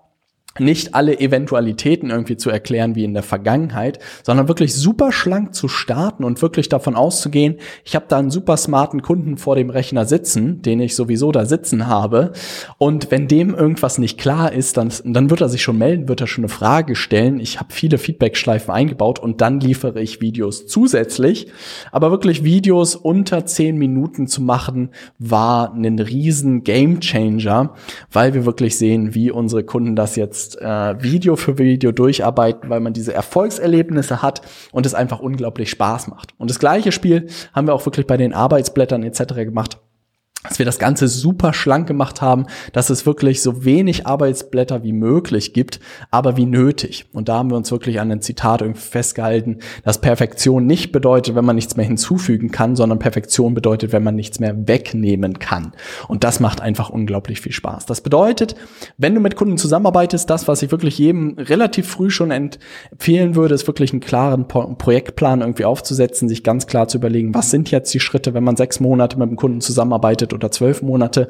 nicht 0.59 0.95
alle 0.95 1.19
Eventualitäten 1.19 2.11
irgendwie 2.11 2.37
zu 2.37 2.51
erklären 2.51 2.95
wie 2.95 3.05
in 3.05 3.15
der 3.15 3.23
Vergangenheit, 3.23 3.99
sondern 4.23 4.49
wirklich 4.49 4.75
super 4.75 5.13
schlank 5.13 5.55
zu 5.55 5.69
starten 5.69 6.25
und 6.25 6.43
wirklich 6.43 6.69
davon 6.69 6.97
auszugehen, 6.97 7.57
ich 7.85 7.95
habe 7.95 8.07
da 8.09 8.19
einen 8.19 8.31
super 8.31 8.57
smarten 8.57 9.03
Kunden 9.03 9.37
vor 9.37 9.57
dem 9.57 9.71
Rechner 9.71 10.05
sitzen, 10.05 10.63
den 10.63 10.81
ich 10.81 10.95
sowieso 10.95 11.33
da 11.33 11.45
sitzen 11.45 11.87
habe 11.87 12.33
und 12.79 13.11
wenn 13.11 13.29
dem 13.29 13.55
irgendwas 13.55 13.99
nicht 13.99 14.19
klar 14.19 14.53
ist, 14.53 14.77
dann, 14.77 14.93
dann 15.05 15.31
wird 15.31 15.41
er 15.41 15.49
sich 15.49 15.63
schon 15.63 15.79
melden, 15.79 16.09
wird 16.09 16.21
er 16.21 16.27
schon 16.27 16.45
eine 16.45 16.49
Frage 16.49 16.97
stellen. 16.97 17.41
Ich 17.41 17.59
habe 17.59 17.73
viele 17.73 17.99
Feedbackschleifen 17.99 18.73
eingebaut 18.73 19.19
und 19.19 19.41
dann 19.41 19.61
liefere 19.61 20.01
ich 20.01 20.21
Videos 20.21 20.67
zusätzlich, 20.67 21.49
aber 21.93 22.11
wirklich 22.11 22.45
Videos 22.45 22.97
unter 22.97 23.47
zehn 23.47 23.77
Minuten 23.77 24.27
zu 24.27 24.43
machen, 24.43 24.91
war 25.19 25.73
ein 25.75 25.99
riesen 25.99 26.65
Gamechanger, 26.65 27.75
weil 28.13 28.35
wir 28.35 28.47
wirklich 28.47 28.77
sehen, 28.79 29.15
wie 29.15 29.31
unsere 29.31 29.65
Kunden 29.65 29.97
das 29.97 30.17
jetzt 30.17 30.46
jetzt 30.47 30.61
äh, 30.61 31.03
Video 31.03 31.37
für 31.37 31.59
Video 31.59 31.93
durcharbeiten, 31.93 32.71
weil 32.71 32.81
man 32.81 32.93
diese 32.93 33.13
Erfolgserlebnisse 33.13 34.23
hat 34.23 34.43
und 34.73 34.87
es 34.87 34.95
einfach 34.95 35.21
unglaublich 35.21 35.71
Spaß 35.71 36.09
macht. 36.09 36.35
Und 36.39 36.51
das 36.51 36.59
gleiche 36.59 36.93
Spiel 36.93 37.27
haben 37.53 37.67
wir 37.67 37.75
auch 37.75 37.85
wirklich 37.85 38.07
bei 38.07 38.17
den 38.17 38.33
Arbeitsblättern 38.33 39.03
etc. 39.03 39.35
gemacht 39.35 39.79
dass 40.49 40.59
wir 40.59 40.67
das 40.67 40.79
Ganze 40.79 41.09
super 41.09 41.53
schlank 41.53 41.87
gemacht 41.87 42.23
haben, 42.23 42.47
dass 42.73 42.91
es 42.91 43.07
wirklich 43.07 43.43
so 43.43 43.65
wenig 43.65 44.07
Arbeitsblätter 44.07 44.83
wie 44.83 44.93
möglich 44.93 45.53
gibt, 45.53 45.81
aber 46.11 46.37
wie 46.37 46.47
nötig. 46.47 47.07
Und 47.13 47.29
da 47.29 47.39
haben 47.39 47.51
wir 47.51 47.57
uns 47.57 47.71
wirklich 47.71 48.01
an 48.01 48.11
ein 48.11 48.23
Zitat 48.23 48.63
irgendwie 48.63 48.81
festgehalten, 48.81 49.59
dass 49.85 50.01
Perfektion 50.01 50.67
nicht 50.67 50.93
bedeutet, 50.93 51.35
wenn 51.35 51.45
man 51.45 51.57
nichts 51.57 51.77
mehr 51.77 51.87
hinzufügen 51.87 52.51
kann, 52.51 52.77
sondern 52.77 52.99
Perfektion 52.99 53.55
bedeutet, 53.55 53.93
wenn 53.93 54.03
man 54.03 54.15
nichts 54.15 54.41
mehr 54.41 54.69
wegnehmen 54.69 55.39
kann. 55.39 55.73
Und 56.09 56.25
das 56.25 56.41
macht 56.41 56.61
einfach 56.61 56.91
unglaublich 56.91 57.41
viel 57.41 57.53
Spaß. 57.53 57.87
Das 57.87 58.01
bedeutet, 58.01 58.55
wenn 58.99 59.15
du 59.15 59.21
mit 59.21 59.37
Kunden 59.37 59.59
zusammenarbeitest, 59.59 60.29
das, 60.29 60.49
was 60.49 60.63
ich 60.63 60.71
wirklich 60.71 60.99
jedem 60.99 61.37
relativ 61.39 61.89
früh 61.89 62.11
schon 62.11 62.31
empfehlen 62.31 63.35
würde, 63.35 63.55
ist 63.55 63.67
wirklich 63.67 63.93
einen 63.93 64.01
klaren 64.01 64.47
Projektplan 64.49 65.41
irgendwie 65.41 65.65
aufzusetzen, 65.65 66.29
sich 66.29 66.43
ganz 66.43 66.67
klar 66.67 66.89
zu 66.89 66.99
überlegen, 66.99 67.35
was 67.35 67.51
sind 67.51 67.71
jetzt 67.71 67.93
die 67.93 68.01
Schritte, 68.01 68.35
wenn 68.35 68.45
man 68.45 68.57
sechs 68.57 68.81
Monate 68.81 69.19
mit 69.19 69.29
dem 69.29 69.37
Kunden 69.37 69.61
zusammenarbeitet 69.61 70.33
oder 70.37 70.53
zwölf 70.53 70.83
Monate 70.83 71.29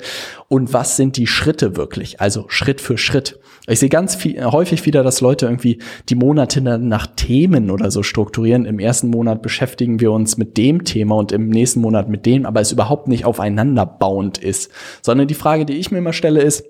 und 0.48 0.72
was 0.72 0.96
sind 0.96 1.16
die 1.16 1.26
Schritte 1.26 1.76
wirklich, 1.76 2.20
also 2.20 2.44
Schritt 2.48 2.80
für 2.80 2.98
Schritt. 2.98 3.40
Ich 3.68 3.80
sehe 3.80 3.88
ganz 3.88 4.14
viel, 4.14 4.44
häufig 4.44 4.84
wieder, 4.86 5.02
dass 5.02 5.20
Leute 5.20 5.46
irgendwie 5.46 5.78
die 6.08 6.14
Monate 6.14 6.60
nach 6.60 7.06
Themen 7.16 7.70
oder 7.70 7.90
so 7.90 8.02
strukturieren. 8.02 8.64
Im 8.64 8.78
ersten 8.78 9.08
Monat 9.08 9.42
beschäftigen 9.42 9.98
wir 9.98 10.12
uns 10.12 10.36
mit 10.36 10.56
dem 10.56 10.84
Thema 10.84 11.16
und 11.16 11.32
im 11.32 11.48
nächsten 11.48 11.80
Monat 11.80 12.08
mit 12.08 12.26
dem, 12.26 12.46
aber 12.46 12.60
es 12.60 12.70
überhaupt 12.70 13.08
nicht 13.08 13.24
aufeinander 13.24 13.86
bauend 13.86 14.38
ist, 14.38 14.70
sondern 15.02 15.26
die 15.26 15.34
Frage, 15.34 15.64
die 15.64 15.74
ich 15.74 15.90
mir 15.90 15.98
immer 15.98 16.12
stelle, 16.12 16.42
ist, 16.42 16.64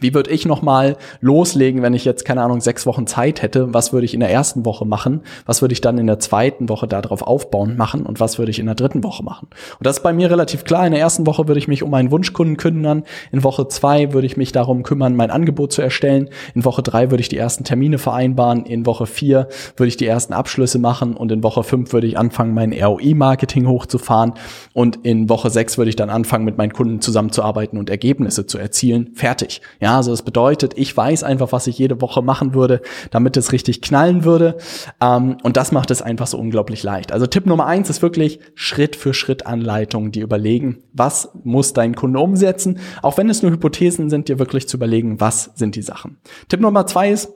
wie 0.00 0.14
würde 0.14 0.30
ich 0.30 0.44
nochmal 0.44 0.96
loslegen, 1.20 1.82
wenn 1.82 1.94
ich 1.94 2.04
jetzt, 2.04 2.24
keine 2.24 2.42
Ahnung, 2.42 2.60
sechs 2.60 2.86
Wochen 2.86 3.06
Zeit 3.06 3.42
hätte? 3.42 3.72
Was 3.72 3.92
würde 3.92 4.04
ich 4.04 4.14
in 4.14 4.20
der 4.20 4.30
ersten 4.30 4.64
Woche 4.64 4.84
machen? 4.84 5.22
Was 5.46 5.62
würde 5.62 5.72
ich 5.72 5.80
dann 5.80 5.98
in 5.98 6.06
der 6.06 6.18
zweiten 6.18 6.68
Woche 6.68 6.88
darauf 6.88 7.22
aufbauen 7.22 7.76
machen? 7.76 8.04
Und 8.04 8.20
was 8.20 8.38
würde 8.38 8.50
ich 8.50 8.58
in 8.58 8.66
der 8.66 8.74
dritten 8.74 9.04
Woche 9.04 9.22
machen? 9.22 9.48
Und 9.78 9.86
das 9.86 9.98
ist 9.98 10.02
bei 10.02 10.12
mir 10.12 10.30
relativ 10.30 10.64
klar. 10.64 10.84
In 10.86 10.92
der 10.92 11.00
ersten 11.00 11.26
Woche 11.26 11.46
würde 11.46 11.58
ich 11.58 11.68
mich 11.68 11.82
um 11.82 11.94
einen 11.94 12.10
Wunschkunden 12.10 12.56
kümmern. 12.56 13.04
In 13.30 13.44
Woche 13.44 13.68
zwei 13.68 14.12
würde 14.12 14.26
ich 14.26 14.36
mich 14.36 14.52
darum 14.52 14.82
kümmern, 14.82 15.14
mein 15.14 15.30
Angebot 15.30 15.72
zu 15.72 15.80
erstellen. 15.80 16.28
In 16.54 16.64
Woche 16.64 16.82
drei 16.82 17.10
würde 17.10 17.20
ich 17.20 17.28
die 17.28 17.38
ersten 17.38 17.64
Termine 17.64 17.98
vereinbaren. 17.98 18.66
In 18.66 18.86
Woche 18.86 19.06
vier 19.06 19.48
würde 19.76 19.88
ich 19.88 19.96
die 19.96 20.06
ersten 20.06 20.32
Abschlüsse 20.32 20.78
machen. 20.78 21.16
Und 21.16 21.30
in 21.30 21.42
Woche 21.42 21.62
fünf 21.62 21.92
würde 21.92 22.06
ich 22.06 22.18
anfangen, 22.18 22.54
mein 22.54 22.72
ROI-Marketing 22.72 23.68
hochzufahren. 23.68 24.34
Und 24.72 24.96
in 25.04 25.28
Woche 25.28 25.50
sechs 25.50 25.78
würde 25.78 25.90
ich 25.90 25.96
dann 25.96 26.10
anfangen, 26.10 26.44
mit 26.44 26.58
meinen 26.58 26.72
Kunden 26.72 27.00
zusammenzuarbeiten 27.00 27.78
und 27.78 27.90
Ergebnisse 27.90 28.46
zu 28.46 28.58
erzielen. 28.58 29.10
Fertig 29.14 29.60
Ja, 29.84 29.98
also 29.98 30.12
das 30.12 30.22
bedeutet, 30.22 30.72
ich 30.78 30.96
weiß 30.96 31.24
einfach, 31.24 31.52
was 31.52 31.66
ich 31.66 31.76
jede 31.78 32.00
Woche 32.00 32.22
machen 32.22 32.54
würde, 32.54 32.80
damit 33.10 33.36
es 33.36 33.52
richtig 33.52 33.82
knallen 33.82 34.24
würde. 34.24 34.56
Ähm, 34.98 35.36
und 35.42 35.58
das 35.58 35.72
macht 35.72 35.90
es 35.90 36.00
einfach 36.00 36.26
so 36.26 36.38
unglaublich 36.38 36.82
leicht. 36.82 37.12
Also 37.12 37.26
Tipp 37.26 37.44
Nummer 37.44 37.66
eins 37.66 37.90
ist 37.90 38.00
wirklich 38.00 38.40
Schritt 38.54 38.96
für 38.96 39.12
Schritt 39.12 39.44
Anleitungen, 39.46 40.10
die 40.10 40.20
überlegen, 40.20 40.78
was 40.94 41.32
muss 41.44 41.74
dein 41.74 41.94
Kunde 41.94 42.18
umsetzen. 42.18 42.78
Auch 43.02 43.18
wenn 43.18 43.28
es 43.28 43.42
nur 43.42 43.52
Hypothesen 43.52 44.08
sind, 44.08 44.28
dir 44.28 44.38
wirklich 44.38 44.66
zu 44.68 44.78
überlegen, 44.78 45.20
was 45.20 45.50
sind 45.54 45.76
die 45.76 45.82
Sachen. 45.82 46.16
Tipp 46.48 46.60
Nummer 46.60 46.86
zwei 46.86 47.10
ist, 47.10 47.34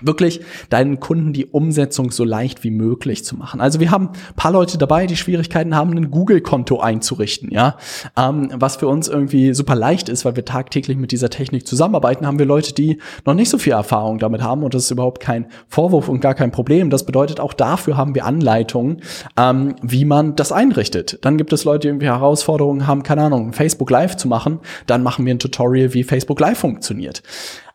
wirklich 0.00 0.40
deinen 0.70 1.00
Kunden 1.00 1.32
die 1.32 1.46
Umsetzung 1.46 2.10
so 2.10 2.24
leicht 2.24 2.64
wie 2.64 2.70
möglich 2.70 3.24
zu 3.24 3.36
machen. 3.36 3.60
Also 3.60 3.80
wir 3.80 3.90
haben 3.90 4.10
paar 4.36 4.52
Leute 4.52 4.78
dabei, 4.78 5.06
die 5.06 5.16
Schwierigkeiten 5.16 5.74
haben, 5.74 5.96
ein 5.96 6.10
Google-Konto 6.10 6.80
einzurichten, 6.80 7.50
ja, 7.50 7.76
ähm, 8.16 8.50
was 8.54 8.76
für 8.76 8.88
uns 8.88 9.08
irgendwie 9.08 9.54
super 9.54 9.74
leicht 9.74 10.08
ist, 10.08 10.24
weil 10.24 10.36
wir 10.36 10.44
tagtäglich 10.44 10.96
mit 10.96 11.12
dieser 11.12 11.30
Technik 11.30 11.66
zusammenarbeiten, 11.66 12.26
haben 12.26 12.38
wir 12.38 12.46
Leute, 12.46 12.74
die 12.74 12.98
noch 13.24 13.34
nicht 13.34 13.50
so 13.50 13.58
viel 13.58 13.72
Erfahrung 13.72 14.18
damit 14.18 14.42
haben 14.42 14.62
und 14.62 14.74
das 14.74 14.84
ist 14.84 14.90
überhaupt 14.90 15.20
kein 15.20 15.46
Vorwurf 15.68 16.08
und 16.08 16.20
gar 16.20 16.34
kein 16.34 16.50
Problem. 16.50 16.90
Das 16.90 17.06
bedeutet, 17.06 17.40
auch 17.40 17.54
dafür 17.54 17.96
haben 17.96 18.14
wir 18.14 18.24
Anleitungen, 18.24 19.02
ähm, 19.36 19.76
wie 19.82 20.04
man 20.04 20.36
das 20.36 20.52
einrichtet. 20.52 21.18
Dann 21.22 21.36
gibt 21.36 21.52
es 21.52 21.64
Leute, 21.64 21.80
die 21.80 21.88
irgendwie 21.88 22.06
Herausforderungen 22.06 22.86
haben, 22.86 23.02
keine 23.02 23.22
Ahnung, 23.22 23.52
Facebook 23.52 23.90
Live 23.90 24.16
zu 24.16 24.28
machen, 24.28 24.60
dann 24.86 25.02
machen 25.02 25.24
wir 25.24 25.34
ein 25.34 25.38
Tutorial, 25.38 25.94
wie 25.94 26.04
Facebook 26.04 26.40
Live 26.40 26.58
funktioniert. 26.58 27.22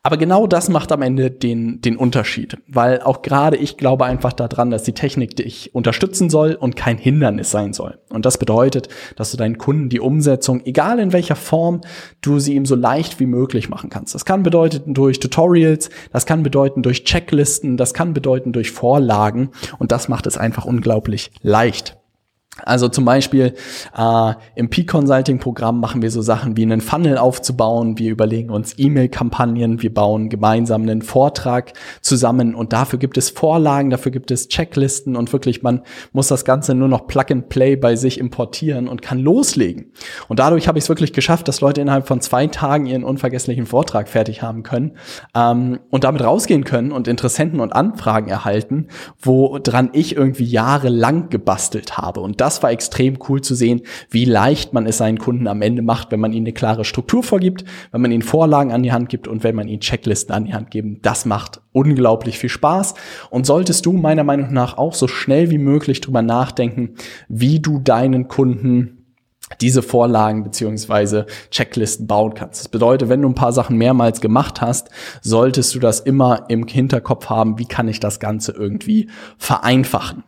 Aber 0.04 0.18
genau 0.18 0.48
das 0.48 0.68
macht 0.68 0.92
am 0.92 1.04
Ende 1.04 1.30
den, 1.30 1.80
den 1.80 1.96
Unterschied, 1.96 2.58
weil 2.68 3.02
auch 3.02 3.22
gerade 3.22 3.56
ich 3.56 3.78
glaube 3.78 4.06
einfach 4.06 4.34
daran, 4.34 4.72
dass 4.72 4.82
die 4.82 4.94
Technik 4.94 5.36
dich 5.36 5.76
unterstützen 5.76 6.32
soll 6.32 6.56
und 6.56 6.76
kein 6.76 6.98
Hindernis 6.98 7.52
sein 7.52 7.72
soll. 7.72 8.00
Und 8.10 8.26
das 8.26 8.40
bedeutet, 8.40 8.90
dass 9.16 9.30
du 9.30 9.38
deinen 9.38 9.60
Kunden 9.60 9.90
die 9.90 10.00
Umsetzung, 10.00 10.66
egal 10.66 10.98
in 10.98 11.14
welcher 11.14 11.36
Form, 11.36 11.82
du 12.22 12.40
sie 12.40 12.56
ihm 12.56 12.66
so 12.66 12.74
leicht 12.74 13.20
wie 13.20 13.28
möglich 13.28 13.70
machen 13.70 13.92
kannst. 13.92 14.16
Das 14.16 14.26
kann 14.26 14.42
bedeuten 14.42 14.96
durch 14.96 15.20
Tutorials, 15.20 15.92
das 16.12 16.26
kann 16.26 16.42
bedeuten 16.42 16.82
durch 16.82 17.04
Checklisten, 17.04 17.78
das 17.78 17.94
kann 17.94 18.16
bedeuten 18.16 18.54
durch 18.54 18.72
Vorlagen 18.72 19.52
und 19.78 19.92
das 19.92 20.10
macht 20.10 20.26
es 20.26 20.36
einfach 20.36 20.66
unglaublich 20.66 21.30
leicht. 21.44 22.01
Also 22.58 22.90
zum 22.90 23.06
Beispiel 23.06 23.54
äh, 23.98 24.34
im 24.56 24.70
Peak-Consulting-Programm 24.70 25.80
machen 25.80 26.02
wir 26.02 26.12
so 26.12 26.22
Sachen 26.22 26.58
wie 26.58 26.64
einen 26.64 26.82
Funnel 26.82 27.18
aufzubauen. 27.18 27.98
Wir 27.98 28.12
überlegen 28.12 28.50
uns 28.50 28.76
E-Mail-Kampagnen, 28.78 29.82
wir 29.82 29.94
bauen 29.94 30.28
gemeinsam 30.28 30.82
einen 30.82 31.02
Vortrag 31.02 31.72
zusammen 32.02 32.54
und 32.54 32.74
dafür 32.74 33.00
gibt 33.00 33.18
es 33.18 33.30
Vorlagen, 33.30 33.90
dafür 33.90 34.12
gibt 34.12 34.32
es 34.32 34.50
Checklisten 34.50 35.16
und 35.16 35.32
wirklich 35.32 35.64
man 35.64 35.84
muss 36.12 36.28
das 36.28 36.44
Ganze 36.44 36.76
nur 36.76 36.90
noch 36.90 37.08
Plug 37.08 37.26
and 37.32 37.48
Play 37.48 37.78
bei 37.78 37.96
sich 37.96 38.20
importieren 38.20 38.90
und 38.90 39.02
kann 39.02 39.20
loslegen. 39.20 39.94
Und 40.28 40.40
dadurch 40.40 40.68
habe 40.68 40.78
ich 40.78 40.84
es 40.84 40.90
wirklich 40.90 41.14
geschafft, 41.14 41.48
dass 41.48 41.62
Leute 41.62 41.80
innerhalb 41.80 42.06
von 42.06 42.20
zwei 42.20 42.48
Tagen 42.48 42.86
ihren 42.86 43.06
unvergesslichen 43.06 43.66
Vortrag 43.66 44.10
fertig 44.10 44.42
haben 44.42 44.64
können 44.64 44.98
ähm, 45.34 45.80
und 45.90 46.04
damit 46.04 46.22
rausgehen 46.22 46.66
können 46.66 46.92
und 46.92 47.08
Interessenten 47.08 47.62
und 47.62 47.72
Anfragen 47.72 48.30
erhalten, 48.30 48.88
woran 49.22 49.92
ich 49.94 50.18
irgendwie 50.18 50.44
jahrelang 50.44 51.30
gebastelt 51.30 51.98
habe. 51.98 52.20
Und 52.20 52.41
das 52.42 52.64
war 52.64 52.72
extrem 52.72 53.20
cool 53.30 53.42
zu 53.42 53.54
sehen, 53.54 53.82
wie 54.10 54.26
leicht 54.26 54.74
man 54.74 54.88
es 54.88 54.98
seinen 54.98 55.20
Kunden 55.20 55.48
am 55.48 55.62
Ende 55.62 55.84
macht, 55.84 56.12
wenn 56.12 56.20
man 56.20 56.34
ihnen 56.34 56.48
eine 56.48 56.54
klare 56.54 56.86
Struktur 56.86 57.22
vorgibt, 57.22 57.64
wenn 57.92 58.02
man 58.02 58.12
ihnen 58.12 58.24
Vorlagen 58.24 58.72
an 58.72 58.82
die 58.82 58.92
Hand 58.92 59.10
gibt 59.10 59.28
und 59.28 59.44
wenn 59.44 59.56
man 59.56 59.68
ihnen 59.68 59.82
Checklisten 59.82 60.34
an 60.34 60.46
die 60.46 60.54
Hand 60.54 60.72
gibt. 60.72 61.06
Das 61.06 61.26
macht 61.26 61.62
unglaublich 61.72 62.40
viel 62.40 62.50
Spaß. 62.50 62.96
Und 63.30 63.46
solltest 63.46 63.86
du 63.86 63.94
meiner 63.94 64.24
Meinung 64.24 64.52
nach 64.54 64.78
auch 64.78 64.96
so 64.96 65.08
schnell 65.08 65.52
wie 65.52 65.60
möglich 65.60 66.02
drüber 66.02 66.24
nachdenken, 66.24 66.96
wie 67.30 67.60
du 67.60 67.78
deinen 67.78 68.28
Kunden 68.28 68.98
diese 69.60 69.84
Vorlagen 69.84 70.44
beziehungsweise 70.44 71.28
Checklisten 71.52 72.08
bauen 72.08 72.34
kannst. 72.34 72.62
Das 72.62 72.70
bedeutet, 72.70 73.10
wenn 73.10 73.22
du 73.22 73.30
ein 73.30 73.36
paar 73.36 73.54
Sachen 73.54 73.78
mehrmals 73.78 74.22
gemacht 74.22 74.62
hast, 74.62 74.90
solltest 75.22 75.76
du 75.76 75.80
das 75.80 76.00
immer 76.00 76.46
im 76.48 76.66
Hinterkopf 76.66 77.28
haben, 77.28 77.60
wie 77.60 77.66
kann 77.66 77.88
ich 77.88 78.00
das 78.00 78.20
Ganze 78.20 78.54
irgendwie 78.54 79.10
vereinfachen. 79.38 80.24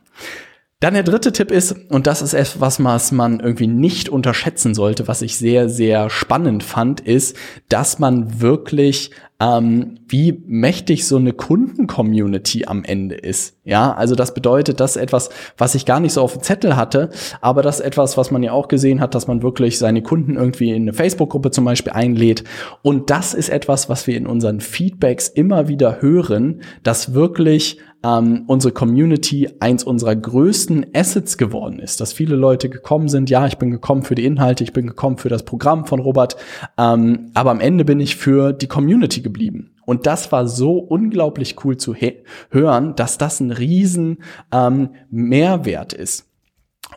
Dann 0.84 0.92
der 0.92 1.02
dritte 1.02 1.32
Tipp 1.32 1.50
ist, 1.50 1.74
und 1.88 2.06
das 2.06 2.20
ist 2.20 2.34
etwas, 2.34 2.84
was 2.84 3.10
man 3.10 3.40
irgendwie 3.40 3.66
nicht 3.66 4.10
unterschätzen 4.10 4.74
sollte, 4.74 5.08
was 5.08 5.22
ich 5.22 5.38
sehr, 5.38 5.70
sehr 5.70 6.10
spannend 6.10 6.62
fand, 6.62 7.00
ist, 7.00 7.38
dass 7.70 7.98
man 7.98 8.42
wirklich 8.42 9.10
ähm, 9.40 10.00
wie 10.06 10.42
mächtig 10.46 11.06
so 11.06 11.16
eine 11.16 11.32
Kunden-Community 11.32 12.66
am 12.66 12.84
Ende 12.84 13.14
ist. 13.14 13.56
Ja, 13.64 13.94
also 13.94 14.14
das 14.14 14.34
bedeutet, 14.34 14.78
das 14.78 14.96
ist 14.96 15.02
etwas, 15.02 15.30
was 15.56 15.74
ich 15.74 15.86
gar 15.86 16.00
nicht 16.00 16.12
so 16.12 16.20
auf 16.20 16.34
dem 16.34 16.42
Zettel 16.42 16.76
hatte, 16.76 17.08
aber 17.40 17.62
das 17.62 17.80
ist 17.80 17.86
etwas, 17.86 18.18
was 18.18 18.30
man 18.30 18.42
ja 18.42 18.52
auch 18.52 18.68
gesehen 18.68 19.00
hat, 19.00 19.14
dass 19.14 19.26
man 19.26 19.42
wirklich 19.42 19.78
seine 19.78 20.02
Kunden 20.02 20.36
irgendwie 20.36 20.70
in 20.70 20.82
eine 20.82 20.92
Facebook-Gruppe 20.92 21.50
zum 21.50 21.64
Beispiel 21.64 21.94
einlädt. 21.94 22.44
Und 22.82 23.08
das 23.08 23.32
ist 23.32 23.48
etwas, 23.48 23.88
was 23.88 24.06
wir 24.06 24.18
in 24.18 24.26
unseren 24.26 24.60
Feedbacks 24.60 25.28
immer 25.28 25.66
wieder 25.66 26.02
hören, 26.02 26.60
dass 26.82 27.14
wirklich 27.14 27.78
ähm, 28.04 28.44
unsere 28.46 28.72
Community 28.72 29.48
eins 29.58 29.82
unserer 29.82 30.14
größten 30.14 30.86
Assets 30.94 31.38
geworden 31.38 31.78
ist, 31.80 32.00
dass 32.00 32.12
viele 32.12 32.36
Leute 32.36 32.68
gekommen 32.68 33.08
sind, 33.08 33.30
ja, 33.30 33.46
ich 33.46 33.58
bin 33.58 33.70
gekommen 33.70 34.02
für 34.02 34.14
die 34.14 34.24
Inhalte, 34.24 34.62
ich 34.62 34.72
bin 34.72 34.86
gekommen 34.86 35.16
für 35.16 35.30
das 35.30 35.44
Programm 35.44 35.86
von 35.86 36.00
Robert, 36.00 36.36
ähm, 36.78 37.30
aber 37.34 37.50
am 37.50 37.60
Ende 37.60 37.84
bin 37.84 37.98
ich 37.98 38.16
für 38.16 38.52
die 38.52 38.68
Community 38.68 39.22
geblieben. 39.22 39.70
Und 39.86 40.06
das 40.06 40.30
war 40.32 40.46
so 40.46 40.78
unglaublich 40.78 41.56
cool 41.64 41.76
zu 41.76 41.94
hören, 42.50 42.94
dass 42.96 43.18
das 43.18 43.40
ein 43.40 43.50
riesen 43.50 44.18
ähm, 44.52 44.90
Mehrwert 45.10 45.92
ist. 45.92 46.26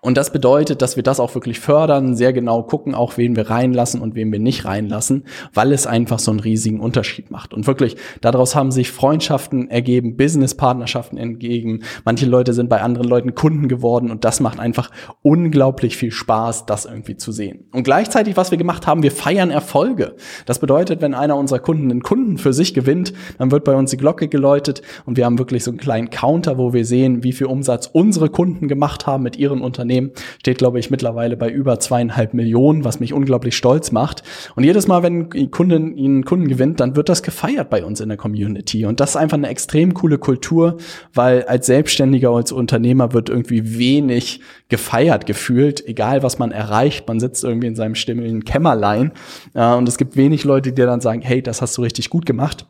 Und 0.01 0.17
das 0.17 0.31
bedeutet, 0.31 0.81
dass 0.81 0.95
wir 0.95 1.03
das 1.03 1.19
auch 1.19 1.33
wirklich 1.35 1.59
fördern, 1.59 2.15
sehr 2.15 2.33
genau 2.33 2.63
gucken, 2.63 2.95
auch 2.95 3.17
wen 3.17 3.35
wir 3.35 3.49
reinlassen 3.49 4.01
und 4.01 4.15
wen 4.15 4.31
wir 4.31 4.39
nicht 4.39 4.65
reinlassen, 4.65 5.25
weil 5.53 5.71
es 5.71 5.87
einfach 5.87 6.19
so 6.19 6.31
einen 6.31 6.39
riesigen 6.39 6.79
Unterschied 6.79 7.31
macht. 7.31 7.53
Und 7.53 7.67
wirklich, 7.67 7.95
daraus 8.21 8.55
haben 8.55 8.71
sich 8.71 8.91
Freundschaften 8.91 9.69
ergeben, 9.69 10.17
Businesspartnerschaften 10.17 11.17
entgegen. 11.17 11.83
Manche 12.05 12.25
Leute 12.25 12.53
sind 12.53 12.69
bei 12.69 12.81
anderen 12.81 13.07
Leuten 13.07 13.35
Kunden 13.35 13.67
geworden 13.67 14.11
und 14.11 14.25
das 14.25 14.39
macht 14.39 14.59
einfach 14.59 14.91
unglaublich 15.21 15.97
viel 15.97 16.11
Spaß, 16.11 16.65
das 16.65 16.85
irgendwie 16.85 17.17
zu 17.17 17.31
sehen. 17.31 17.65
Und 17.73 17.83
gleichzeitig, 17.83 18.37
was 18.37 18.51
wir 18.51 18.57
gemacht 18.57 18.87
haben, 18.87 19.03
wir 19.03 19.11
feiern 19.11 19.51
Erfolge. 19.51 20.15
Das 20.45 20.59
bedeutet, 20.59 21.01
wenn 21.01 21.13
einer 21.13 21.35
unserer 21.35 21.59
Kunden 21.59 21.91
einen 21.91 22.03
Kunden 22.03 22.37
für 22.37 22.53
sich 22.53 22.73
gewinnt, 22.73 23.13
dann 23.37 23.51
wird 23.51 23.63
bei 23.63 23.75
uns 23.75 23.91
die 23.91 23.97
Glocke 23.97 24.27
geläutet 24.27 24.81
und 25.05 25.17
wir 25.17 25.25
haben 25.25 25.39
wirklich 25.39 25.63
so 25.63 25.71
einen 25.71 25.79
kleinen 25.79 26.09
Counter, 26.09 26.57
wo 26.57 26.73
wir 26.73 26.85
sehen, 26.85 27.23
wie 27.23 27.33
viel 27.33 27.47
Umsatz 27.47 27.89
unsere 27.91 28.29
Kunden 28.29 28.67
gemacht 28.67 29.07
haben 29.07 29.23
mit 29.23 29.37
ihren 29.37 29.61
Unternehmen 29.61 29.96
Unternehmen 29.97 30.11
steht, 30.39 30.57
glaube 30.57 30.79
ich, 30.79 30.89
mittlerweile 30.89 31.37
bei 31.37 31.49
über 31.49 31.79
zweieinhalb 31.79 32.33
Millionen, 32.33 32.83
was 32.83 32.99
mich 32.99 33.13
unglaublich 33.13 33.55
stolz 33.55 33.91
macht. 33.91 34.23
Und 34.55 34.63
jedes 34.63 34.87
Mal, 34.87 35.03
wenn 35.03 35.29
ein 35.33 35.51
Kunden 35.51 35.97
einen 35.97 36.25
Kunden 36.25 36.47
gewinnt, 36.47 36.79
dann 36.79 36.95
wird 36.95 37.09
das 37.09 37.23
gefeiert 37.23 37.69
bei 37.69 37.83
uns 37.83 37.99
in 37.99 38.09
der 38.09 38.17
Community. 38.17 38.85
Und 38.85 38.99
das 38.99 39.11
ist 39.11 39.15
einfach 39.15 39.37
eine 39.37 39.49
extrem 39.49 39.93
coole 39.93 40.17
Kultur, 40.17 40.77
weil 41.13 41.43
als 41.43 41.65
Selbstständiger, 41.65 42.31
als 42.31 42.51
Unternehmer 42.51 43.13
wird 43.13 43.29
irgendwie 43.29 43.77
wenig 43.77 44.41
gefeiert 44.69 45.25
gefühlt, 45.25 45.85
egal 45.87 46.23
was 46.23 46.39
man 46.39 46.51
erreicht. 46.51 47.07
Man 47.07 47.19
sitzt 47.19 47.43
irgendwie 47.43 47.67
in 47.67 47.75
seinem 47.75 47.95
stimmigen 47.95 48.43
Kämmerlein. 48.43 49.11
Äh, 49.53 49.73
und 49.73 49.87
es 49.87 49.97
gibt 49.97 50.15
wenig 50.15 50.43
Leute, 50.43 50.71
die 50.71 50.81
dann 50.81 51.01
sagen, 51.01 51.21
hey, 51.21 51.41
das 51.41 51.61
hast 51.61 51.77
du 51.77 51.81
richtig 51.81 52.09
gut 52.09 52.25
gemacht. 52.25 52.65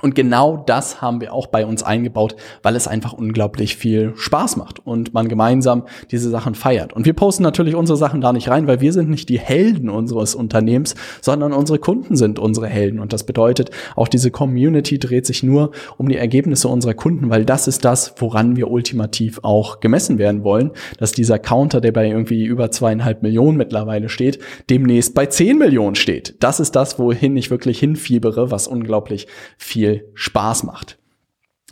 Und 0.00 0.14
genau 0.14 0.62
das 0.64 1.02
haben 1.02 1.20
wir 1.20 1.32
auch 1.32 1.48
bei 1.48 1.66
uns 1.66 1.82
eingebaut, 1.82 2.36
weil 2.62 2.76
es 2.76 2.86
einfach 2.86 3.12
unglaublich 3.12 3.76
viel 3.76 4.12
Spaß 4.16 4.56
macht 4.56 4.86
und 4.86 5.12
man 5.12 5.28
gemeinsam 5.28 5.84
diese 6.10 6.30
Sachen 6.30 6.54
feiert. 6.54 6.92
Und 6.92 7.04
wir 7.04 7.14
posten 7.14 7.42
natürlich 7.42 7.74
unsere 7.74 7.96
Sachen 7.96 8.20
da 8.20 8.32
nicht 8.32 8.48
rein, 8.48 8.68
weil 8.68 8.80
wir 8.80 8.92
sind 8.92 9.10
nicht 9.10 9.28
die 9.28 9.40
Helden 9.40 9.88
unseres 9.88 10.36
Unternehmens, 10.36 10.94
sondern 11.20 11.52
unsere 11.52 11.80
Kunden 11.80 12.16
sind 12.16 12.38
unsere 12.38 12.68
Helden. 12.68 13.00
Und 13.00 13.12
das 13.12 13.24
bedeutet, 13.24 13.70
auch 13.96 14.06
diese 14.06 14.30
Community 14.30 15.00
dreht 15.00 15.26
sich 15.26 15.42
nur 15.42 15.72
um 15.96 16.08
die 16.08 16.16
Ergebnisse 16.16 16.68
unserer 16.68 16.94
Kunden, 16.94 17.28
weil 17.30 17.44
das 17.44 17.66
ist 17.66 17.84
das, 17.84 18.14
woran 18.18 18.54
wir 18.54 18.70
ultimativ 18.70 19.40
auch 19.42 19.80
gemessen 19.80 20.18
werden 20.18 20.44
wollen, 20.44 20.70
dass 20.98 21.10
dieser 21.10 21.40
Counter, 21.40 21.80
der 21.80 21.92
bei 21.92 22.08
irgendwie 22.08 22.44
über 22.44 22.70
zweieinhalb 22.70 23.22
Millionen 23.22 23.58
mittlerweile 23.58 24.08
steht, 24.08 24.38
demnächst 24.70 25.14
bei 25.14 25.26
zehn 25.26 25.58
Millionen 25.58 25.96
steht. 25.96 26.36
Das 26.40 26.60
ist 26.60 26.76
das, 26.76 27.00
wohin 27.00 27.36
ich 27.36 27.50
wirklich 27.50 27.80
hinfiebere, 27.80 28.52
was 28.52 28.68
unglaublich 28.68 29.26
viel 29.56 29.87
viel 29.88 30.10
Spaß 30.14 30.64
macht. 30.64 30.98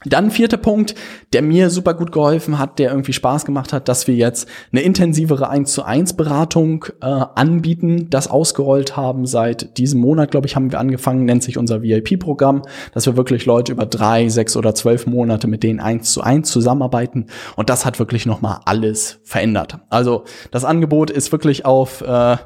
Dann 0.04 0.30
vierter 0.30 0.58
Punkt, 0.58 0.94
der 1.32 1.40
mir 1.40 1.70
super 1.70 1.94
gut 1.94 2.12
geholfen 2.12 2.58
hat, 2.58 2.78
der 2.78 2.90
irgendwie 2.90 3.14
Spaß 3.14 3.46
gemacht 3.46 3.72
hat, 3.72 3.88
dass 3.88 4.06
wir 4.06 4.14
jetzt 4.14 4.46
eine 4.70 4.82
intensivere 4.82 5.48
1 5.48 5.72
zu 5.72 5.84
1 5.84 6.12
Beratung 6.12 6.84
äh, 7.00 7.06
anbieten, 7.06 8.08
das 8.10 8.28
ausgerollt 8.28 8.96
haben. 8.96 9.26
Seit 9.26 9.78
diesem 9.78 10.00
Monat, 10.00 10.30
glaube 10.30 10.46
ich, 10.46 10.54
haben 10.54 10.70
wir 10.70 10.78
angefangen, 10.78 11.24
nennt 11.24 11.42
sich 11.42 11.56
unser 11.56 11.82
VIP-Programm, 11.82 12.62
dass 12.92 13.06
wir 13.06 13.16
wirklich 13.16 13.46
Leute 13.46 13.72
über 13.72 13.86
drei, 13.86 14.28
sechs 14.28 14.54
oder 14.56 14.74
zwölf 14.74 15.06
Monate 15.06 15.48
mit 15.48 15.62
denen 15.62 15.80
1 15.80 16.12
zu 16.12 16.20
1 16.20 16.52
zusammenarbeiten. 16.52 17.26
Und 17.56 17.70
das 17.70 17.86
hat 17.86 17.98
wirklich 17.98 18.26
nochmal 18.26 18.60
alles 18.66 19.18
verändert. 19.24 19.78
Also 19.88 20.24
das 20.50 20.66
Angebot 20.66 21.10
ist 21.10 21.32
wirklich 21.32 21.64
auf 21.64 22.02
äh, 22.02 22.36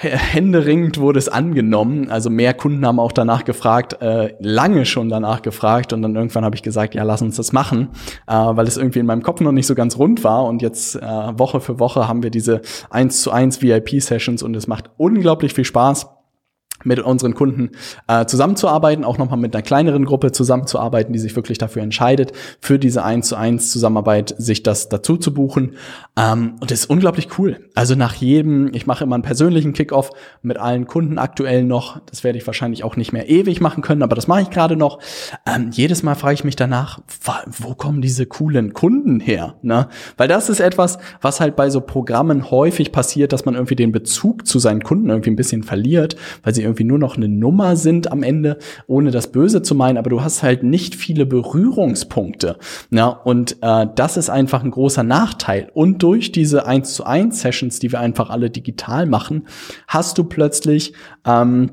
händeringend 0.00 0.98
wurde 0.98 1.18
es 1.18 1.28
angenommen. 1.28 2.08
Also 2.10 2.30
mehr 2.30 2.54
Kunden 2.54 2.86
haben 2.86 3.00
auch 3.00 3.10
danach 3.10 3.44
gefragt, 3.44 4.00
äh, 4.00 4.34
lange 4.38 4.86
schon 4.86 5.08
danach 5.08 5.42
gefragt. 5.42 5.92
Und 5.92 6.02
dann 6.02 6.14
irgendwann 6.14 6.44
habe 6.44 6.54
ich 6.54 6.62
gesagt, 6.62 6.94
ja, 6.94 7.02
lass 7.02 7.20
uns 7.20 7.36
das 7.36 7.52
machen, 7.52 7.88
äh, 8.26 8.32
weil 8.32 8.66
es 8.68 8.76
irgendwie 8.76 9.00
in 9.00 9.06
meinem 9.06 9.22
Kopf 9.22 9.40
noch 9.40 9.52
nicht 9.52 9.66
so 9.66 9.74
ganz 9.74 9.98
rund 9.98 10.22
war. 10.22 10.44
Und 10.44 10.62
jetzt 10.62 10.94
äh, 10.96 11.00
Woche 11.02 11.60
für 11.60 11.80
Woche 11.80 12.06
haben 12.06 12.22
wir 12.22 12.30
diese 12.30 12.60
1 12.90 13.22
zu 13.22 13.32
1 13.32 13.60
VIP-Sessions 13.60 14.42
und 14.42 14.54
es 14.54 14.68
macht 14.68 14.90
unglaublich 14.96 15.54
viel 15.54 15.64
Spaß. 15.64 16.17
Mit 16.84 17.00
unseren 17.00 17.34
Kunden 17.34 17.70
äh, 18.06 18.26
zusammenzuarbeiten, 18.26 19.04
auch 19.04 19.18
nochmal 19.18 19.38
mit 19.38 19.54
einer 19.54 19.62
kleineren 19.62 20.04
Gruppe 20.04 20.32
zusammenzuarbeiten, 20.32 21.12
die 21.12 21.18
sich 21.18 21.34
wirklich 21.36 21.58
dafür 21.58 21.82
entscheidet, 21.82 22.32
für 22.60 22.78
diese 22.78 23.04
1 23.04 23.28
zu 23.28 23.36
1 23.36 23.70
Zusammenarbeit 23.72 24.34
sich 24.38 24.62
das 24.62 24.88
dazu 24.88 25.16
zu 25.16 25.34
buchen. 25.34 25.74
Ähm, 26.16 26.54
und 26.60 26.70
das 26.70 26.80
ist 26.80 26.90
unglaublich 26.90 27.38
cool. 27.38 27.58
Also 27.74 27.94
nach 27.94 28.14
jedem, 28.14 28.72
ich 28.74 28.86
mache 28.86 29.04
immer 29.04 29.16
einen 29.16 29.22
persönlichen 29.22 29.72
Kickoff 29.72 30.10
mit 30.42 30.58
allen 30.58 30.86
Kunden 30.86 31.18
aktuell 31.18 31.64
noch. 31.64 32.00
Das 32.06 32.24
werde 32.24 32.38
ich 32.38 32.46
wahrscheinlich 32.46 32.84
auch 32.84 32.96
nicht 32.96 33.12
mehr 33.12 33.28
ewig 33.28 33.60
machen 33.60 33.82
können, 33.82 34.02
aber 34.02 34.16
das 34.16 34.28
mache 34.28 34.42
ich 34.42 34.50
gerade 34.50 34.76
noch. 34.76 35.00
Ähm, 35.46 35.70
jedes 35.72 36.02
Mal 36.02 36.14
frage 36.14 36.34
ich 36.34 36.44
mich 36.44 36.56
danach, 36.56 37.00
wo 37.46 37.74
kommen 37.74 38.00
diese 38.00 38.26
coolen 38.26 38.72
Kunden 38.72 39.20
her? 39.20 39.56
Ne? 39.62 39.88
Weil 40.16 40.28
das 40.28 40.48
ist 40.48 40.60
etwas, 40.60 40.98
was 41.20 41.40
halt 41.40 41.56
bei 41.56 41.70
so 41.70 41.80
Programmen 41.80 42.50
häufig 42.50 42.92
passiert, 42.92 43.32
dass 43.32 43.44
man 43.44 43.54
irgendwie 43.54 43.76
den 43.76 43.92
Bezug 43.92 44.46
zu 44.46 44.58
seinen 44.58 44.82
Kunden 44.82 45.10
irgendwie 45.10 45.30
ein 45.30 45.36
bisschen 45.36 45.62
verliert, 45.62 46.16
weil 46.42 46.54
sie 46.54 46.62
irgendwie 46.68 46.84
nur 46.84 46.98
noch 46.98 47.16
eine 47.16 47.28
Nummer 47.28 47.76
sind 47.76 48.12
am 48.12 48.22
Ende, 48.22 48.58
ohne 48.86 49.10
das 49.10 49.32
Böse 49.32 49.62
zu 49.62 49.74
meinen, 49.74 49.98
aber 49.98 50.10
du 50.10 50.22
hast 50.22 50.42
halt 50.42 50.62
nicht 50.62 50.94
viele 50.94 51.26
Berührungspunkte. 51.26 52.56
Ja, 52.90 53.08
und 53.08 53.56
äh, 53.62 53.86
das 53.94 54.16
ist 54.16 54.30
einfach 54.30 54.62
ein 54.62 54.70
großer 54.70 55.02
Nachteil. 55.02 55.70
Und 55.74 56.02
durch 56.02 56.32
diese 56.32 56.66
1 56.66 56.94
zu 56.94 57.04
1 57.04 57.40
Sessions, 57.40 57.78
die 57.78 57.92
wir 57.92 58.00
einfach 58.00 58.30
alle 58.30 58.50
digital 58.50 59.06
machen, 59.06 59.46
hast 59.86 60.18
du 60.18 60.24
plötzlich 60.24 60.92
ähm, 61.26 61.70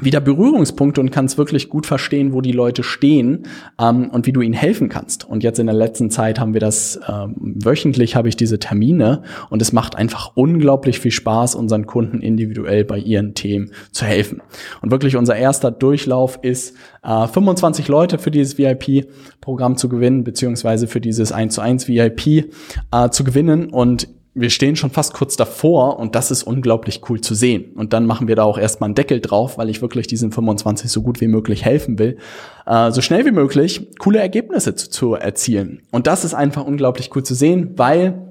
wieder 0.00 0.20
Berührungspunkte 0.20 1.00
und 1.00 1.10
kannst 1.10 1.38
wirklich 1.38 1.68
gut 1.68 1.86
verstehen, 1.86 2.32
wo 2.32 2.40
die 2.40 2.52
Leute 2.52 2.82
stehen 2.82 3.44
ähm, 3.80 4.10
und 4.10 4.26
wie 4.26 4.32
du 4.32 4.40
ihnen 4.40 4.54
helfen 4.54 4.88
kannst. 4.88 5.28
Und 5.28 5.42
jetzt 5.42 5.58
in 5.58 5.66
der 5.66 5.74
letzten 5.74 6.10
Zeit 6.10 6.38
haben 6.38 6.52
wir 6.52 6.60
das 6.60 7.00
ähm, 7.08 7.34
wöchentlich 7.36 8.16
habe 8.16 8.28
ich 8.28 8.36
diese 8.36 8.58
Termine 8.58 9.22
und 9.50 9.62
es 9.62 9.72
macht 9.72 9.96
einfach 9.96 10.32
unglaublich 10.34 11.00
viel 11.00 11.10
Spaß, 11.10 11.54
unseren 11.54 11.86
Kunden 11.86 12.20
individuell 12.20 12.84
bei 12.84 12.98
ihren 12.98 13.34
Themen 13.34 13.70
zu 13.92 14.04
helfen. 14.04 14.42
Und 14.82 14.90
wirklich 14.90 15.16
unser 15.16 15.36
erster 15.36 15.70
Durchlauf 15.70 16.38
ist 16.42 16.76
äh, 17.02 17.26
25 17.26 17.88
Leute 17.88 18.18
für 18.18 18.30
dieses 18.30 18.58
VIP-Programm 18.58 19.76
zu 19.76 19.88
gewinnen 19.88 20.24
beziehungsweise 20.24 20.86
für 20.86 21.00
dieses 21.00 21.32
1 21.32 21.54
zu 21.54 21.60
1 21.60 21.88
VIP 21.88 22.50
äh, 22.92 23.10
zu 23.10 23.24
gewinnen 23.24 23.70
und 23.70 24.08
wir 24.38 24.50
stehen 24.50 24.76
schon 24.76 24.90
fast 24.90 25.14
kurz 25.14 25.36
davor 25.36 25.98
und 25.98 26.14
das 26.14 26.30
ist 26.30 26.42
unglaublich 26.42 27.00
cool 27.08 27.22
zu 27.22 27.34
sehen. 27.34 27.72
Und 27.74 27.94
dann 27.94 28.04
machen 28.04 28.28
wir 28.28 28.36
da 28.36 28.44
auch 28.44 28.58
erstmal 28.58 28.88
einen 28.88 28.94
Deckel 28.94 29.20
drauf, 29.20 29.56
weil 29.56 29.70
ich 29.70 29.80
wirklich 29.80 30.06
diesen 30.06 30.30
25 30.30 30.90
so 30.90 31.00
gut 31.00 31.22
wie 31.22 31.26
möglich 31.26 31.64
helfen 31.64 31.98
will, 31.98 32.18
äh, 32.66 32.90
so 32.90 33.00
schnell 33.00 33.24
wie 33.24 33.32
möglich 33.32 33.88
coole 33.98 34.18
Ergebnisse 34.18 34.74
zu, 34.74 34.90
zu 34.90 35.14
erzielen. 35.14 35.80
Und 35.90 36.06
das 36.06 36.22
ist 36.24 36.34
einfach 36.34 36.66
unglaublich 36.66 37.10
cool 37.16 37.22
zu 37.22 37.34
sehen, 37.34 37.72
weil 37.76 38.25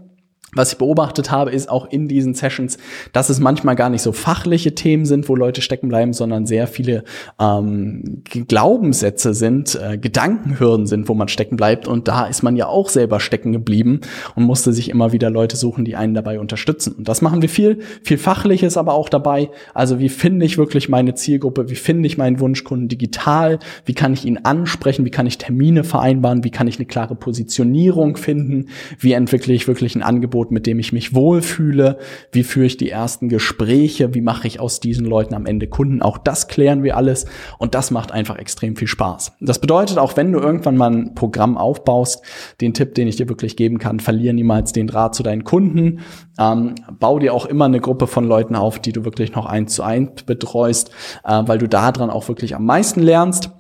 was 0.56 0.72
ich 0.72 0.78
beobachtet 0.78 1.32
habe, 1.32 1.52
ist 1.52 1.70
auch 1.70 1.86
in 1.90 2.08
diesen 2.08 2.34
Sessions, 2.34 2.78
dass 3.14 3.30
es 3.30 3.40
manchmal 3.40 3.76
gar 3.76 3.90
nicht 3.90 4.02
so 4.02 4.12
fachliche 4.12 4.74
Themen 4.74 5.06
sind, 5.06 5.30
wo 5.30 5.36
Leute 5.36 5.62
stecken 5.62 5.90
bleiben, 5.90 6.14
sondern 6.14 6.46
sehr 6.46 6.68
viele 6.68 7.04
ähm, 7.40 8.24
Glaubenssätze 8.24 9.34
sind, 9.34 9.76
äh, 9.76 9.98
Gedankenhürden 9.98 10.88
sind, 10.88 11.10
wo 11.10 11.14
man 11.14 11.28
stecken 11.28 11.58
bleibt. 11.58 11.88
Und 11.88 12.08
da 12.08 12.26
ist 12.26 12.42
man 12.42 12.56
ja 12.56 12.68
auch 12.68 12.90
selber 12.90 13.20
stecken 13.20 13.52
geblieben 13.52 14.02
und 14.36 14.44
musste 14.44 14.74
sich 14.74 14.90
immer 14.90 15.12
wieder 15.12 15.30
Leute 15.30 15.58
suchen, 15.58 15.86
die 15.86 15.96
einen 15.96 16.14
dabei 16.14 16.40
unterstützen. 16.40 16.94
Und 16.94 17.10
das 17.10 17.22
machen 17.22 17.42
wir 17.42 17.50
viel, 17.50 17.80
viel 18.04 18.18
Fachliches 18.18 18.78
aber 18.78 18.94
auch 18.94 19.10
dabei. 19.10 19.50
Also 19.74 20.00
wie 20.00 20.10
finde 20.10 20.46
ich 20.46 20.58
wirklich 20.58 20.90
meine 20.90 21.16
Zielgruppe? 21.16 21.70
Wie 21.70 21.76
finde 21.76 22.08
ich 22.08 22.18
meinen 22.18 22.40
Wunschkunden 22.40 22.88
digital? 22.88 23.60
Wie 23.86 23.94
kann 23.94 24.14
ich 24.14 24.26
ihn 24.26 24.38
ansprechen? 24.38 25.06
Wie 25.06 25.12
kann 25.12 25.28
ich 25.28 25.38
Termine 25.38 25.84
vereinbaren? 25.84 26.44
Wie 26.44 26.52
kann 26.52 26.68
ich 26.68 26.78
eine 26.78 26.86
klare 26.86 27.16
Positionierung 27.16 28.16
finden? 28.16 28.70
Wie 29.00 29.12
entwickle 29.12 29.54
ich 29.54 29.68
wirklich 29.68 29.96
ein 29.96 30.04
Angebot? 30.04 30.45
Angebot, 30.46 30.52
mit 30.52 30.66
dem 30.66 30.80
ich 30.80 30.94
mich 30.94 31.14
wohlfühle? 31.14 31.98
Wie 32.32 32.44
führe 32.44 32.66
ich 32.66 32.78
die 32.78 32.90
ersten 32.90 33.30
Gespräche? 33.30 34.14
Wie 34.14 34.22
mache 34.22 34.48
ich 34.48 34.60
aus 34.60 34.80
diesen 34.80 35.06
Leuten 35.06 35.34
am 35.34 35.46
Ende 35.46 35.68
Kunden? 35.68 36.02
Auch 36.02 36.18
das 36.18 36.48
klären 36.48 36.84
wir 36.84 36.98
alles 36.98 37.26
und 37.58 37.76
das 37.76 37.92
macht 37.92 38.12
einfach 38.12 38.38
extrem 38.38 38.76
viel 38.76 38.88
Spaß. 38.88 39.34
Das 39.42 39.60
bedeutet, 39.60 39.98
auch 39.98 40.16
wenn 40.18 40.32
du 40.32 40.40
irgendwann 40.40 40.78
mal 40.78 40.92
ein 40.92 41.16
Programm 41.16 41.58
aufbaust, 41.58 42.24
den 42.62 42.74
Tipp, 42.74 42.96
den 42.96 43.08
ich 43.08 43.16
dir 43.16 43.30
wirklich 43.30 43.56
geben 43.56 43.80
kann, 43.80 44.00
verliere 44.00 44.34
niemals 44.34 44.72
den 44.72 44.88
Draht 44.88 45.16
zu 45.16 45.24
deinen 45.24 45.44
Kunden. 45.44 46.00
Ähm, 46.40 46.76
bau 47.00 47.20
dir 47.20 47.34
auch 47.34 47.46
immer 47.46 47.66
eine 47.66 47.80
Gruppe 47.80 48.08
von 48.08 48.26
Leuten 48.26 48.56
auf, 48.56 48.80
die 48.80 48.92
du 48.92 49.06
wirklich 49.06 49.34
noch 49.36 49.46
eins 49.46 49.74
zu 49.74 49.84
eins 49.84 50.24
betreust, 50.24 50.92
äh, 51.24 51.44
weil 51.46 51.58
du 51.58 51.68
daran 51.68 52.10
auch 52.10 52.28
wirklich 52.28 52.56
am 52.56 52.66
meisten 52.66 53.02
lernst 53.02 53.52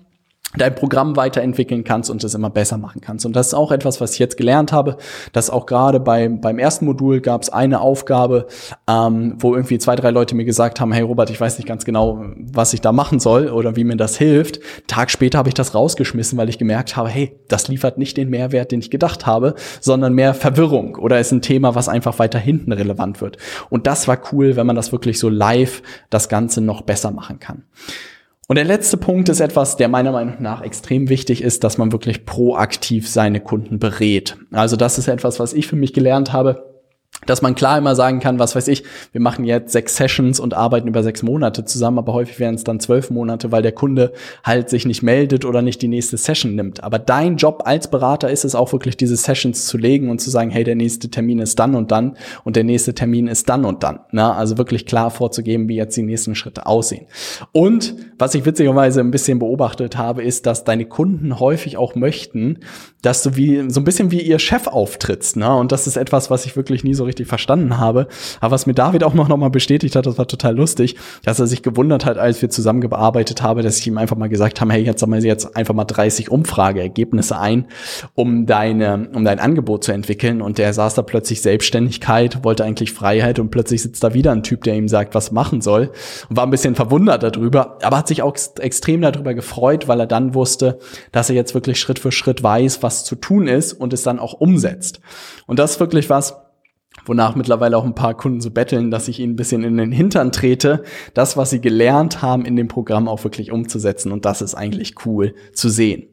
dein 0.57 0.75
Programm 0.75 1.15
weiterentwickeln 1.15 1.83
kannst 1.83 2.09
und 2.09 2.23
es 2.23 2.33
immer 2.33 2.49
besser 2.49 2.77
machen 2.77 3.01
kannst. 3.01 3.25
Und 3.25 3.35
das 3.35 3.47
ist 3.47 3.53
auch 3.53 3.71
etwas, 3.71 4.01
was 4.01 4.13
ich 4.13 4.19
jetzt 4.19 4.37
gelernt 4.37 4.71
habe, 4.71 4.97
dass 5.33 5.49
auch 5.49 5.65
gerade 5.65 5.99
beim, 5.99 6.41
beim 6.41 6.59
ersten 6.59 6.85
Modul 6.85 7.21
gab 7.21 7.43
es 7.43 7.49
eine 7.49 7.81
Aufgabe, 7.81 8.47
ähm, 8.87 9.35
wo 9.39 9.55
irgendwie 9.55 9.77
zwei, 9.77 9.95
drei 9.95 10.11
Leute 10.11 10.35
mir 10.35 10.45
gesagt 10.45 10.79
haben, 10.79 10.91
hey 10.91 11.01
Robert, 11.01 11.29
ich 11.29 11.39
weiß 11.39 11.57
nicht 11.57 11.67
ganz 11.67 11.85
genau, 11.85 12.23
was 12.37 12.73
ich 12.73 12.81
da 12.81 12.91
machen 12.91 13.19
soll 13.19 13.49
oder 13.49 13.75
wie 13.75 13.83
mir 13.83 13.97
das 13.97 14.17
hilft. 14.17 14.59
Tag 14.87 15.11
später 15.11 15.37
habe 15.37 15.49
ich 15.49 15.55
das 15.55 15.75
rausgeschmissen, 15.75 16.37
weil 16.37 16.49
ich 16.49 16.57
gemerkt 16.57 16.95
habe, 16.95 17.09
hey, 17.09 17.39
das 17.47 17.67
liefert 17.67 17.97
nicht 17.97 18.17
den 18.17 18.29
Mehrwert, 18.29 18.71
den 18.71 18.79
ich 18.79 18.91
gedacht 18.91 19.25
habe, 19.25 19.55
sondern 19.81 20.13
mehr 20.13 20.33
Verwirrung 20.33 20.95
oder 20.95 21.19
ist 21.19 21.31
ein 21.31 21.41
Thema, 21.41 21.75
was 21.75 21.89
einfach 21.89 22.19
weiter 22.19 22.39
hinten 22.39 22.71
relevant 22.71 23.21
wird. 23.21 23.37
Und 23.69 23.87
das 23.87 24.07
war 24.07 24.19
cool, 24.31 24.55
wenn 24.55 24.67
man 24.67 24.75
das 24.75 24.91
wirklich 24.91 25.19
so 25.19 25.29
live 25.29 25.81
das 26.09 26.29
Ganze 26.29 26.61
noch 26.61 26.81
besser 26.81 27.11
machen 27.11 27.39
kann. 27.39 27.63
Und 28.47 28.57
der 28.57 28.65
letzte 28.65 28.97
Punkt 28.97 29.29
ist 29.29 29.39
etwas, 29.39 29.75
der 29.75 29.87
meiner 29.87 30.11
Meinung 30.11 30.35
nach 30.39 30.61
extrem 30.61 31.09
wichtig 31.09 31.41
ist, 31.41 31.63
dass 31.63 31.77
man 31.77 31.91
wirklich 31.91 32.25
proaktiv 32.25 33.09
seine 33.09 33.39
Kunden 33.39 33.79
berät. 33.79 34.37
Also 34.51 34.75
das 34.75 34.99
ist 34.99 35.07
etwas, 35.07 35.39
was 35.39 35.53
ich 35.53 35.67
für 35.67 35.75
mich 35.75 35.93
gelernt 35.93 36.31
habe 36.31 36.74
dass 37.25 37.41
man 37.41 37.55
klar 37.55 37.77
immer 37.77 37.95
sagen 37.95 38.19
kann, 38.19 38.39
was 38.39 38.55
weiß 38.55 38.67
ich, 38.67 38.83
wir 39.11 39.21
machen 39.21 39.45
jetzt 39.45 39.71
sechs 39.71 39.95
Sessions 39.95 40.39
und 40.39 40.53
arbeiten 40.53 40.87
über 40.87 41.03
sechs 41.03 41.23
Monate 41.23 41.65
zusammen, 41.65 41.97
aber 41.97 42.13
häufig 42.13 42.39
wären 42.39 42.55
es 42.55 42.63
dann 42.63 42.79
zwölf 42.79 43.09
Monate, 43.09 43.51
weil 43.51 43.61
der 43.61 43.71
Kunde 43.71 44.13
halt 44.43 44.69
sich 44.69 44.85
nicht 44.85 45.01
meldet 45.01 45.45
oder 45.45 45.61
nicht 45.61 45.81
die 45.81 45.87
nächste 45.87 46.17
Session 46.17 46.55
nimmt. 46.55 46.83
Aber 46.83 46.99
dein 46.99 47.37
Job 47.37 47.63
als 47.65 47.89
Berater 47.89 48.29
ist 48.29 48.45
es 48.45 48.55
auch 48.55 48.71
wirklich, 48.73 48.97
diese 48.97 49.15
Sessions 49.15 49.65
zu 49.65 49.77
legen 49.77 50.09
und 50.09 50.21
zu 50.21 50.29
sagen, 50.29 50.49
hey, 50.51 50.63
der 50.63 50.75
nächste 50.75 51.09
Termin 51.09 51.39
ist 51.39 51.57
dann 51.59 51.75
und 51.75 51.91
dann 51.91 52.17
und 52.43 52.55
der 52.55 52.63
nächste 52.63 52.93
Termin 52.93 53.27
ist 53.27 53.49
dann 53.49 53.65
und 53.65 53.83
dann. 53.83 53.99
Na, 54.11 54.33
also 54.33 54.57
wirklich 54.57 54.85
klar 54.85 55.09
vorzugeben, 55.09 55.67
wie 55.67 55.75
jetzt 55.75 55.97
die 55.97 56.03
nächsten 56.03 56.35
Schritte 56.35 56.65
aussehen. 56.65 57.07
Und 57.51 57.95
was 58.17 58.35
ich 58.35 58.45
witzigerweise 58.45 58.99
ein 58.99 59.11
bisschen 59.11 59.39
beobachtet 59.39 59.97
habe, 59.97 60.23
ist, 60.23 60.45
dass 60.45 60.63
deine 60.63 60.85
Kunden 60.85 61.39
häufig 61.39 61.77
auch 61.77 61.95
möchten, 61.95 62.59
dass 63.01 63.23
du 63.23 63.35
wie 63.35 63.69
so 63.69 63.79
ein 63.79 63.83
bisschen 63.83 64.11
wie 64.11 64.21
ihr 64.21 64.39
Chef 64.39 64.67
auftrittst. 64.67 65.37
Ne? 65.37 65.53
Und 65.55 65.71
das 65.71 65.87
ist 65.87 65.95
etwas, 65.95 66.29
was 66.29 66.45
ich 66.45 66.55
wirklich 66.55 66.83
nie 66.83 66.93
so 66.93 67.04
richtig 67.05 67.27
verstanden 67.27 67.77
habe. 67.77 68.07
Aber 68.39 68.51
was 68.51 68.65
mir 68.65 68.73
David 68.73 69.03
auch 69.03 69.13
noch, 69.13 69.27
noch 69.27 69.37
mal 69.37 69.49
bestätigt 69.49 69.95
hat, 69.95 70.05
das 70.05 70.17
war 70.17 70.27
total 70.27 70.55
lustig, 70.55 70.95
dass 71.23 71.39
er 71.39 71.47
sich 71.47 71.61
gewundert 71.61 72.05
hat, 72.05 72.17
als 72.17 72.41
wir 72.41 72.49
zusammengearbeitet 72.49 73.41
haben, 73.41 73.63
dass 73.63 73.79
ich 73.79 73.87
ihm 73.87 73.97
einfach 73.97 74.17
mal 74.17 74.29
gesagt 74.29 74.61
habe, 74.61 74.73
hey, 74.73 74.83
jetzt 74.83 74.99
sammeln 74.99 75.21
Sie 75.21 75.27
jetzt 75.27 75.55
einfach 75.55 75.73
mal 75.73 75.85
30 75.85 76.31
Umfrageergebnisse 76.31 77.39
ein, 77.39 77.65
um 78.13 78.45
deine, 78.45 79.09
um 79.13 79.23
dein 79.25 79.39
Angebot 79.39 79.83
zu 79.83 79.91
entwickeln. 79.91 80.41
Und 80.41 80.57
der 80.57 80.73
saß 80.73 80.93
da 80.93 81.01
plötzlich 81.01 81.41
Selbstständigkeit, 81.41 82.43
wollte 82.43 82.63
eigentlich 82.63 82.91
Freiheit 82.93 83.39
und 83.39 83.49
plötzlich 83.49 83.81
sitzt 83.81 84.03
da 84.03 84.13
wieder 84.13 84.31
ein 84.31 84.43
Typ, 84.43 84.63
der 84.63 84.75
ihm 84.75 84.87
sagt, 84.87 85.15
was 85.15 85.31
machen 85.31 85.61
soll. 85.61 85.91
Und 86.29 86.37
war 86.37 86.45
ein 86.45 86.51
bisschen 86.51 86.75
verwundert 86.75 87.23
darüber, 87.23 87.77
aber 87.81 87.97
hat 87.97 88.07
sich 88.07 88.21
auch 88.21 88.35
extrem 88.59 89.01
darüber 89.01 89.33
gefreut, 89.33 89.87
weil 89.87 89.99
er 89.99 90.07
dann 90.07 90.33
wusste, 90.33 90.79
dass 91.11 91.29
er 91.29 91.35
jetzt 91.35 91.53
wirklich 91.53 91.79
Schritt 91.79 91.99
für 91.99 92.11
Schritt 92.11 92.43
weiß, 92.43 92.83
was 92.83 93.03
zu 93.03 93.15
tun 93.15 93.47
ist 93.47 93.73
und 93.73 93.93
es 93.93 94.03
dann 94.03 94.19
auch 94.19 94.33
umsetzt. 94.33 94.99
Und 95.47 95.59
das 95.59 95.71
ist 95.71 95.79
wirklich 95.79 96.09
was, 96.09 96.35
wonach 97.05 97.35
mittlerweile 97.35 97.77
auch 97.77 97.85
ein 97.85 97.95
paar 97.95 98.15
Kunden 98.15 98.41
so 98.41 98.51
betteln, 98.51 98.91
dass 98.91 99.07
ich 99.07 99.19
ihnen 99.19 99.33
ein 99.33 99.35
bisschen 99.35 99.63
in 99.63 99.77
den 99.77 99.91
Hintern 99.91 100.31
trete, 100.31 100.83
das, 101.13 101.37
was 101.37 101.49
sie 101.49 101.61
gelernt 101.61 102.21
haben, 102.21 102.45
in 102.45 102.55
dem 102.55 102.67
Programm 102.67 103.07
auch 103.07 103.23
wirklich 103.23 103.51
umzusetzen. 103.51 104.11
Und 104.11 104.25
das 104.25 104.41
ist 104.41 104.55
eigentlich 104.55 104.95
cool 105.05 105.35
zu 105.53 105.69
sehen. 105.69 106.07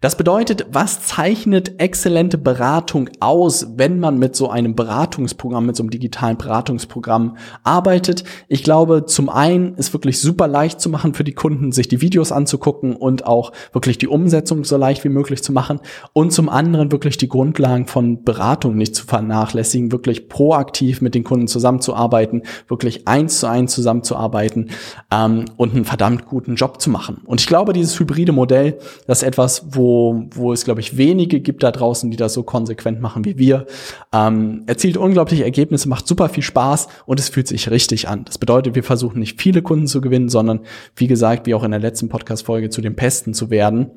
Das 0.00 0.16
bedeutet, 0.16 0.66
was 0.72 1.02
zeichnet 1.06 1.80
exzellente 1.80 2.38
Beratung 2.38 3.08
aus, 3.20 3.66
wenn 3.76 4.00
man 4.00 4.18
mit 4.18 4.34
so 4.34 4.50
einem 4.50 4.74
Beratungsprogramm, 4.74 5.66
mit 5.66 5.76
so 5.76 5.82
einem 5.82 5.90
digitalen 5.90 6.36
Beratungsprogramm 6.36 7.36
arbeitet? 7.62 8.24
Ich 8.48 8.64
glaube, 8.64 9.06
zum 9.06 9.28
einen 9.28 9.74
ist 9.74 9.92
wirklich 9.92 10.20
super 10.20 10.48
leicht 10.48 10.80
zu 10.80 10.90
machen 10.90 11.14
für 11.14 11.24
die 11.24 11.34
Kunden, 11.34 11.72
sich 11.72 11.88
die 11.88 12.00
Videos 12.00 12.32
anzugucken 12.32 12.96
und 12.96 13.26
auch 13.26 13.52
wirklich 13.72 13.98
die 13.98 14.08
Umsetzung 14.08 14.64
so 14.64 14.76
leicht 14.76 15.04
wie 15.04 15.08
möglich 15.08 15.42
zu 15.42 15.52
machen. 15.52 15.80
Und 16.12 16.32
zum 16.32 16.48
anderen 16.48 16.90
wirklich 16.90 17.16
die 17.16 17.28
Grundlagen 17.28 17.86
von 17.86 18.24
Beratung 18.24 18.76
nicht 18.76 18.96
zu 18.96 19.06
vernachlässigen, 19.06 19.92
wirklich 19.92 20.28
proaktiv 20.28 21.00
mit 21.00 21.14
den 21.14 21.24
Kunden 21.24 21.46
zusammenzuarbeiten, 21.46 22.42
wirklich 22.68 23.06
eins 23.06 23.40
zu 23.40 23.46
eins 23.46 23.72
zusammenzuarbeiten 23.72 24.70
ähm, 25.12 25.44
und 25.56 25.74
einen 25.74 25.84
verdammt 25.84 26.26
guten 26.26 26.56
Job 26.56 26.80
zu 26.80 26.90
machen. 26.90 27.20
Und 27.24 27.40
ich 27.40 27.46
glaube, 27.46 27.72
dieses 27.72 27.98
hybride 27.98 28.32
Modell, 28.32 28.78
das 29.06 29.18
ist 29.22 29.28
etwas, 29.28 29.51
etwas, 29.52 29.74
wo, 29.74 30.24
wo 30.34 30.52
es, 30.52 30.64
glaube 30.64 30.80
ich, 30.80 30.96
wenige 30.96 31.40
gibt 31.40 31.62
da 31.62 31.70
draußen, 31.70 32.10
die 32.10 32.16
das 32.16 32.34
so 32.34 32.42
konsequent 32.42 33.00
machen 33.00 33.24
wie 33.24 33.38
wir. 33.38 33.66
Ähm, 34.12 34.62
erzielt 34.66 34.96
unglaubliche 34.96 35.44
Ergebnisse, 35.44 35.88
macht 35.88 36.06
super 36.06 36.28
viel 36.28 36.42
Spaß 36.42 36.88
und 37.06 37.20
es 37.20 37.28
fühlt 37.28 37.48
sich 37.48 37.70
richtig 37.70 38.08
an. 38.08 38.24
Das 38.24 38.38
bedeutet, 38.38 38.74
wir 38.74 38.84
versuchen 38.84 39.18
nicht 39.18 39.40
viele 39.40 39.62
Kunden 39.62 39.86
zu 39.86 40.00
gewinnen, 40.00 40.28
sondern 40.28 40.60
wie 40.96 41.06
gesagt, 41.06 41.46
wie 41.46 41.54
auch 41.54 41.64
in 41.64 41.70
der 41.70 41.80
letzten 41.80 42.08
Podcast-Folge 42.08 42.70
zu 42.70 42.80
den 42.80 42.96
Pesten 42.96 43.34
zu 43.34 43.50
werden 43.50 43.90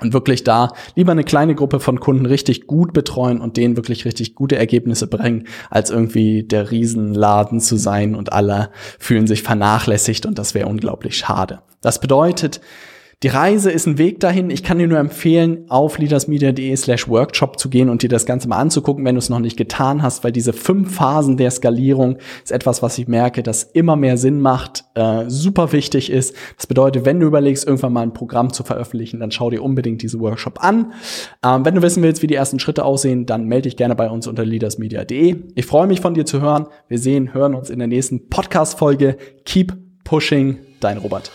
und 0.00 0.12
wirklich 0.12 0.44
da 0.44 0.72
lieber 0.94 1.12
eine 1.12 1.24
kleine 1.24 1.54
Gruppe 1.54 1.80
von 1.80 2.00
Kunden 2.00 2.26
richtig 2.26 2.66
gut 2.66 2.92
betreuen 2.92 3.40
und 3.40 3.56
denen 3.56 3.76
wirklich 3.76 4.04
richtig 4.04 4.34
gute 4.34 4.56
Ergebnisse 4.56 5.06
bringen, 5.06 5.46
als 5.68 5.90
irgendwie 5.90 6.44
der 6.44 6.70
Riesenladen 6.70 7.60
zu 7.60 7.76
sein 7.76 8.14
und 8.14 8.32
alle 8.32 8.70
fühlen 8.98 9.26
sich 9.26 9.42
vernachlässigt 9.42 10.26
und 10.26 10.38
das 10.38 10.54
wäre 10.54 10.68
unglaublich 10.68 11.16
schade. 11.16 11.60
Das 11.80 12.00
bedeutet, 12.00 12.60
die 13.22 13.28
Reise 13.28 13.70
ist 13.70 13.86
ein 13.86 13.98
Weg 13.98 14.18
dahin. 14.20 14.48
Ich 14.48 14.62
kann 14.62 14.78
dir 14.78 14.88
nur 14.88 14.98
empfehlen, 14.98 15.66
auf 15.68 15.98
leadersmedia.de 15.98 16.74
slash 16.74 17.06
workshop 17.06 17.58
zu 17.58 17.68
gehen 17.68 17.90
und 17.90 18.02
dir 18.02 18.08
das 18.08 18.24
Ganze 18.24 18.48
mal 18.48 18.56
anzugucken, 18.56 19.04
wenn 19.04 19.14
du 19.14 19.18
es 19.18 19.28
noch 19.28 19.40
nicht 19.40 19.58
getan 19.58 20.02
hast, 20.02 20.24
weil 20.24 20.32
diese 20.32 20.54
fünf 20.54 20.94
Phasen 20.94 21.36
der 21.36 21.50
Skalierung 21.50 22.16
ist 22.42 22.50
etwas, 22.50 22.82
was 22.82 22.96
ich 22.96 23.08
merke, 23.08 23.42
das 23.42 23.62
immer 23.62 23.94
mehr 23.94 24.16
Sinn 24.16 24.40
macht, 24.40 24.84
äh, 24.94 25.24
super 25.28 25.72
wichtig 25.72 26.08
ist. 26.08 26.34
Das 26.56 26.66
bedeutet, 26.66 27.04
wenn 27.04 27.20
du 27.20 27.26
überlegst, 27.26 27.66
irgendwann 27.66 27.92
mal 27.92 28.02
ein 28.04 28.14
Programm 28.14 28.54
zu 28.54 28.62
veröffentlichen, 28.62 29.20
dann 29.20 29.30
schau 29.30 29.50
dir 29.50 29.62
unbedingt 29.62 30.00
diese 30.00 30.18
Workshop 30.18 30.64
an. 30.64 30.94
Ähm, 31.44 31.66
wenn 31.66 31.74
du 31.74 31.82
wissen 31.82 32.02
willst, 32.02 32.22
wie 32.22 32.26
die 32.26 32.36
ersten 32.36 32.58
Schritte 32.58 32.86
aussehen, 32.86 33.26
dann 33.26 33.44
melde 33.44 33.68
dich 33.68 33.76
gerne 33.76 33.96
bei 33.96 34.08
uns 34.08 34.28
unter 34.28 34.46
leadersmedia.de. 34.46 35.36
Ich 35.54 35.66
freue 35.66 35.86
mich 35.86 36.00
von 36.00 36.14
dir 36.14 36.24
zu 36.24 36.40
hören. 36.40 36.68
Wir 36.88 36.98
sehen, 36.98 37.34
hören 37.34 37.54
uns 37.54 37.68
in 37.68 37.80
der 37.80 37.88
nächsten 37.88 38.30
Podcast-Folge. 38.30 39.18
Keep 39.44 39.76
pushing, 40.04 40.56
dein 40.80 40.96
Robert. 40.96 41.30